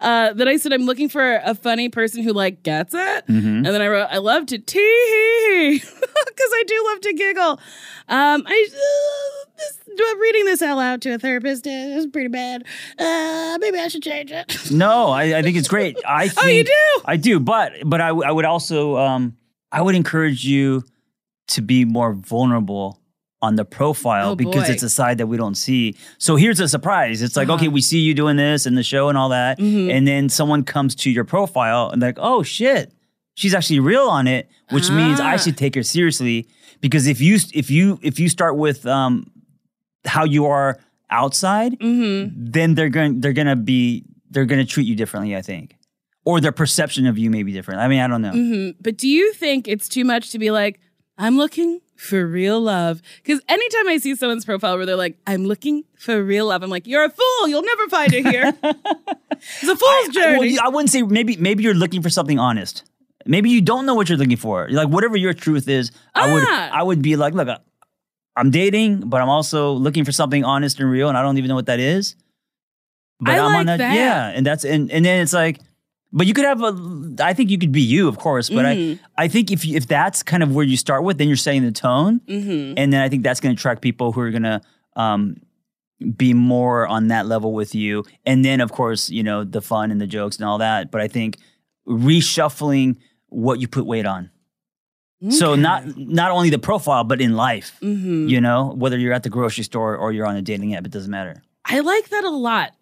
[0.00, 3.26] Uh, then I said I'm looking for a funny person who like gets it.
[3.26, 3.46] Mm-hmm.
[3.46, 6.00] And then I wrote I love to tee because
[6.54, 7.50] I do love to giggle.
[8.08, 9.78] Um, I uh, this,
[10.20, 12.64] reading this out loud to a therapist is pretty bad.
[12.98, 14.56] Uh, maybe I should change it.
[14.70, 15.96] No, I, I think it's great.
[16.06, 17.02] I think, Oh, you do?
[17.04, 19.36] I do, but but I, I would also um
[19.72, 20.84] I would encourage you
[21.48, 23.00] to be more vulnerable
[23.42, 24.72] on the profile Oh, because boy.
[24.72, 25.94] it's a side that we don't see.
[26.18, 27.22] So here's a surprise.
[27.22, 27.56] It's like, Uh-huh.
[27.56, 29.90] okay, we see you doing this in the show and all that, Mhm.
[29.92, 32.92] and then someone comes to your profile and they're like, oh shit,
[33.34, 35.36] she's actually real on it, which means I Ah.
[35.36, 36.48] should take her seriously
[36.80, 39.30] because if you if you if you start with um
[40.06, 40.78] how you are
[41.10, 42.34] outside, Mm-hmm.
[42.50, 45.76] then they're going they're gonna be they're gonna treat you differently, I think.
[46.24, 47.80] Or their perception of you may be different.
[47.80, 48.32] I mean, I don't know.
[48.32, 50.80] hmm But do you think it's too much to be like,
[51.18, 53.00] I'm looking for real love?
[53.22, 56.70] Because anytime I see someone's profile where they're like, I'm looking for real love, I'm
[56.70, 57.48] like, you're a fool.
[57.48, 58.52] You'll never find it here.
[59.30, 60.52] it's a fool's I, journey.
[60.54, 62.82] well, I wouldn't say maybe maybe you're looking for something honest.
[63.24, 64.68] Maybe you don't know what you're looking for.
[64.70, 66.70] Like whatever your truth is, I would Ah.
[66.72, 67.58] I would be like, look, I-
[68.36, 71.48] I'm dating, but I'm also looking for something honest and real, and I don't even
[71.48, 72.16] know what that is.
[73.20, 73.94] But I am like on that, that.
[73.94, 75.58] yeah, and that's and and then it's like,
[76.12, 77.14] but you could have a.
[77.20, 78.98] I think you could be you, of course, but Mhm.
[79.16, 81.64] I I think if if that's kind of where you start with, then you're setting
[81.64, 82.20] the tone.
[82.28, 84.60] hmm and then I think that's going to attract people who are going to
[84.96, 85.36] um,
[86.16, 88.04] be more on that level with you.
[88.26, 90.90] And then, of course, you know the fun and the jokes and all that.
[90.90, 91.38] But I think
[91.88, 92.96] reshuffling
[93.28, 94.30] what you put weight on.
[95.30, 97.76] So not not only the profile, but in life.
[97.80, 100.84] hmm You know, whether you're at the grocery store or you're on a dating app,
[100.84, 101.42] it doesn't matter.
[101.64, 102.72] I like that a lot.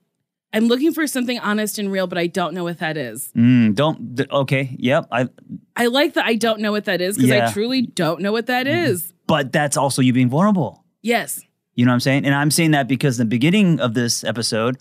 [0.53, 3.31] I'm looking for something honest and real, but I don't know what that is.
[3.37, 4.17] Mm, don't.
[4.17, 4.77] th- okay.
[4.79, 5.09] Yep.
[5.11, 5.29] I.
[5.77, 8.47] I like that I don't know what that is because I truly don't know what
[8.47, 9.13] that is.
[9.27, 10.85] But that's also you being vulnerable.
[11.03, 11.41] Yes.
[11.75, 12.25] You know what I'm saying?
[12.25, 14.77] And I'm saying that because in the beginning of this episode,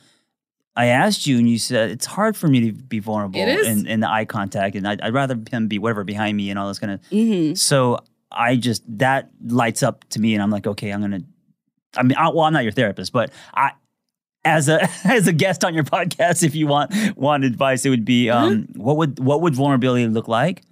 [0.75, 3.99] I asked you and you said it's hard for me to be vulnerable in, in
[3.99, 6.79] the eye contact, and I'd, I'd rather him be whatever behind me and all this
[6.79, 7.05] kind of.
[7.11, 7.99] hmm So
[8.31, 11.21] I just that lights up to me, and I'm like, okay, I'm gonna.
[11.95, 13.73] I mean, I, well, I'm not your therapist, but I,
[14.43, 18.05] as a as a guest on your podcast, if you want want advice, it would
[18.05, 20.63] be um, what would what would vulnerability look like,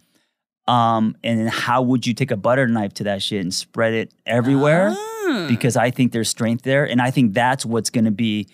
[0.67, 3.93] um, and then how would you take a butter knife to that shit and spread
[3.93, 4.95] it everywhere?
[4.97, 5.45] Ah.
[5.47, 8.47] Because I think there's strength there, and I think that's what's going to be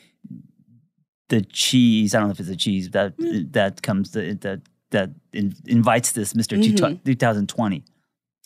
[1.30, 2.13] the cheese.
[2.15, 3.13] I don't know if it's a cheese that
[3.53, 4.61] that comes that that
[4.91, 7.03] that in, invites this Mister Mhm.
[7.05, 7.84] 2020.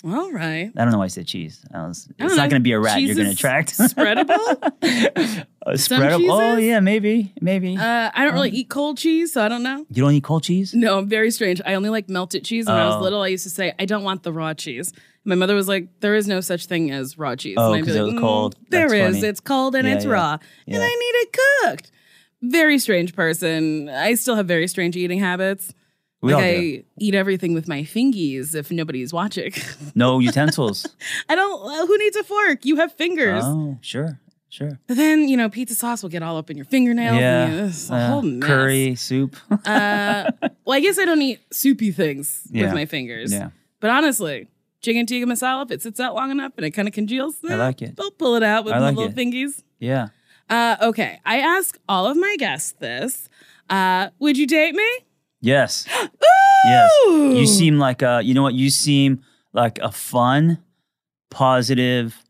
[0.03, 0.71] All right.
[0.75, 1.63] I don't know why I said cheese.
[1.71, 3.77] I was, I it's not going to be a rat Cheese you're going to attract.
[3.77, 4.57] spreadable?
[5.63, 6.53] Uh, spreadable.
[6.53, 7.77] Oh yeah, maybe, maybe.
[7.77, 9.85] Uh, I don't really eat cold cheese, so I don't know.
[9.91, 10.73] you don't eat cold cheese?
[10.73, 11.61] No, I'm very strange.
[11.67, 12.65] I only like melted cheese.
[12.65, 13.01] When I was Oh.
[13.01, 14.91] little, I used to say, I don't want the raw cheese.
[15.23, 17.57] My mother was like, there is no such thing as raw cheese.
[17.59, 18.55] Oh, and I'd it like, was cold.
[18.69, 19.15] There That's is.
[19.17, 19.27] funny.
[19.27, 20.11] It's cold and Yeah, it's yeah.
[20.11, 20.37] raw.
[20.65, 20.75] Yeah.
[20.77, 21.91] And I need it cooked.
[22.41, 23.89] Very strange person.
[23.89, 25.73] I still have very strange eating habits.
[26.21, 26.83] We like I do.
[26.99, 29.53] eat everything with my fingies if nobody's watching.
[29.95, 30.87] No utensils.
[31.29, 31.61] I don't.
[31.69, 32.63] uh, who needs a fork?
[32.65, 33.43] You have fingers.
[33.45, 34.19] oh, sure,
[34.49, 34.79] sure.
[34.87, 37.17] But then you know, pizza sauce will get all up in your fingernails.
[37.19, 38.47] Yeah, it's a uh, whole mess.
[38.47, 39.35] curry, soup.
[39.65, 40.31] Uh,
[40.65, 42.65] well, I guess I don't eat soupy things Yeah.
[42.65, 43.33] with my fingers.
[43.33, 44.47] yeah, But honestly,
[44.81, 47.53] chicken tikka masala, if it sits out long enough and it kind of congeals, I
[47.53, 47.95] eh, like it.
[47.99, 49.15] I'll pull it out with my like little it.
[49.17, 49.61] fingies.
[49.79, 50.09] yeah.
[50.51, 53.29] Uh, okay, I ask all of my guests this.
[53.69, 54.89] Uh, would you date me?
[55.39, 55.87] Yes,
[56.65, 56.91] yes.
[57.07, 58.21] You seem like a.
[58.21, 58.53] You know what?
[58.53, 59.23] You seem
[59.53, 60.59] like a fun,
[61.29, 62.21] positive.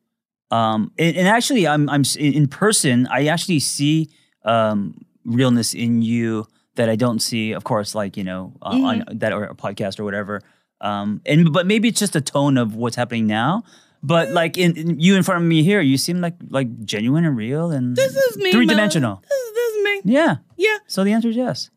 [0.51, 3.07] Um, and, and actually, I'm I'm in person.
[3.07, 4.09] I actually see
[4.45, 6.45] um realness in you
[6.76, 9.99] that I don't see, of course, like you know, uh, on that or a podcast
[9.99, 10.41] or whatever.
[10.80, 13.63] Um, and but maybe it's just a tone of what's happening now.
[14.04, 17.24] But like in, in you in front of me here, you seem like like genuine
[17.26, 18.52] and real and This is me.
[18.52, 19.22] three dimensional.
[19.22, 20.14] This, is- this is me.
[20.14, 20.36] Yeah.
[20.58, 20.78] Yeah.
[20.88, 21.70] So the answer is yes.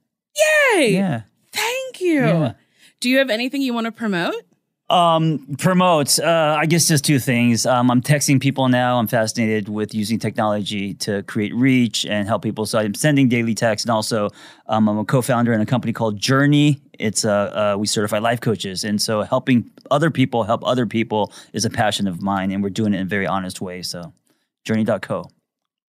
[0.74, 0.92] Yay.
[0.94, 1.22] Yeah.
[1.52, 2.20] Thank you.
[2.24, 2.52] Yeah.
[3.00, 4.34] Do you have anything you want to promote?
[4.94, 6.20] Um, promote.
[6.20, 7.66] Uh, I guess just two things.
[7.66, 8.96] Um, I'm texting people now.
[9.00, 12.64] I'm fascinated with using technology to create reach and help people.
[12.64, 14.30] So I'm sending daily texts, and also
[14.68, 16.80] um, I'm a co-founder in a company called Journey.
[16.96, 21.32] It's uh, uh, we certify life coaches, and so helping other people help other people
[21.52, 23.82] is a passion of mine, and we're doing it in a very honest way.
[23.82, 24.12] So,
[24.64, 25.28] Journey.co.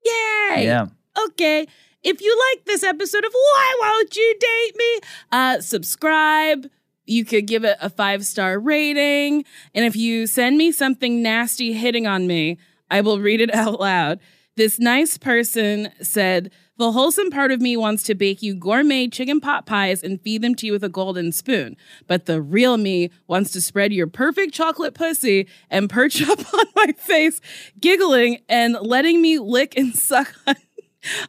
[0.03, 0.65] Yay.
[0.65, 0.87] Yeah.
[1.27, 1.67] Okay.
[2.03, 4.99] If you like this episode of Why Won't You Date Me,
[5.31, 6.69] uh, subscribe.
[7.09, 9.43] You could give it a five star rating.
[9.73, 12.57] And if you send me something nasty hitting on me,
[12.91, 14.19] I will read it out loud.
[14.55, 19.39] This nice person said, The wholesome part of me wants to bake you gourmet chicken
[19.39, 21.77] pot pies and feed them to you with a golden spoon.
[22.07, 26.65] But the real me wants to spread your perfect chocolate pussy and perch up on
[26.75, 27.39] my face,
[27.79, 30.55] giggling and letting me lick and suck on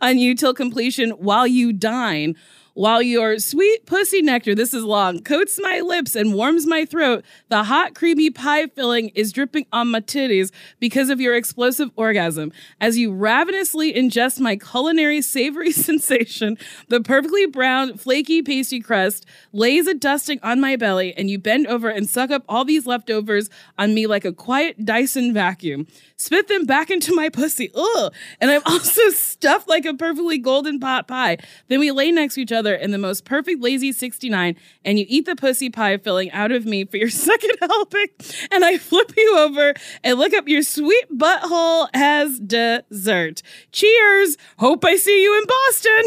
[0.00, 2.34] on you till completion while you dine.
[2.80, 7.26] While your sweet pussy nectar, this is long, coats my lips and warms my throat,
[7.50, 12.52] the hot, creamy pie filling is dripping on my titties because of your explosive orgasm.
[12.80, 16.56] As you ravenously ingest my culinary savory sensation,
[16.88, 21.66] the perfectly brown, flaky pastry crust lays a dusting on my belly, and you bend
[21.66, 25.86] over and suck up all these leftovers on me like a quiet Dyson vacuum.
[26.16, 27.70] Spit them back into my pussy.
[27.74, 28.12] Ugh.
[28.40, 31.36] And I'm also stuffed like a perfectly golden pot pie.
[31.68, 35.06] Then we lay next to each other in the most perfect lazy 69, and you
[35.08, 38.08] eat the pussy pie filling out of me for your second helping.
[38.50, 43.42] And I flip you over and look up your sweet butthole as dessert.
[43.72, 44.36] Cheers.
[44.58, 46.04] Hope I see you in Boston.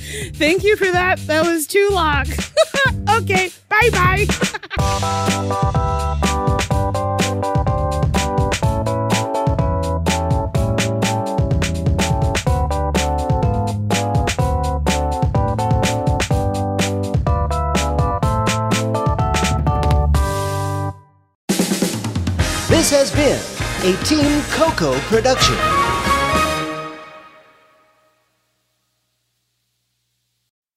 [0.34, 1.18] Thank you for that.
[1.26, 2.26] That was too long.
[3.08, 4.26] okay, bye bye.
[22.90, 25.54] This has been a Team Coco production.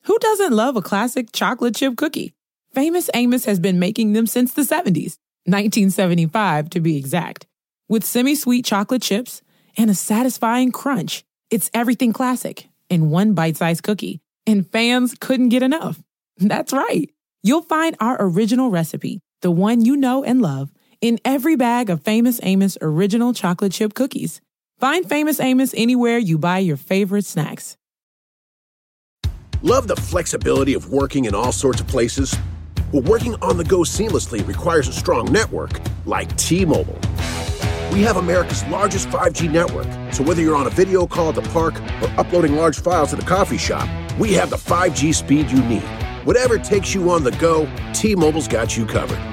[0.03, 2.35] Who doesn't love a classic chocolate chip cookie?
[2.71, 7.47] Famous Amos has been making them since the 70s, 1975 to be exact.
[7.89, 9.41] With semi sweet chocolate chips
[9.75, 15.49] and a satisfying crunch, it's everything classic in one bite sized cookie, and fans couldn't
[15.49, 15.99] get enough.
[16.37, 17.09] That's right.
[17.41, 20.69] You'll find our original recipe, the one you know and love,
[21.03, 24.39] in every bag of Famous Amos original chocolate chip cookies.
[24.79, 27.75] Find Famous Amos anywhere you buy your favorite snacks.
[29.61, 32.33] Love the flexibility of working in all sorts of places?
[32.93, 36.99] Well, working on the go seamlessly requires a strong network like T Mobile.
[37.91, 41.41] We have America's largest 5G network, so whether you're on a video call at the
[41.49, 45.61] park or uploading large files at a coffee shop, we have the 5G speed you
[45.63, 45.83] need.
[46.23, 49.32] Whatever takes you on the go, T-Mobile's got you covered.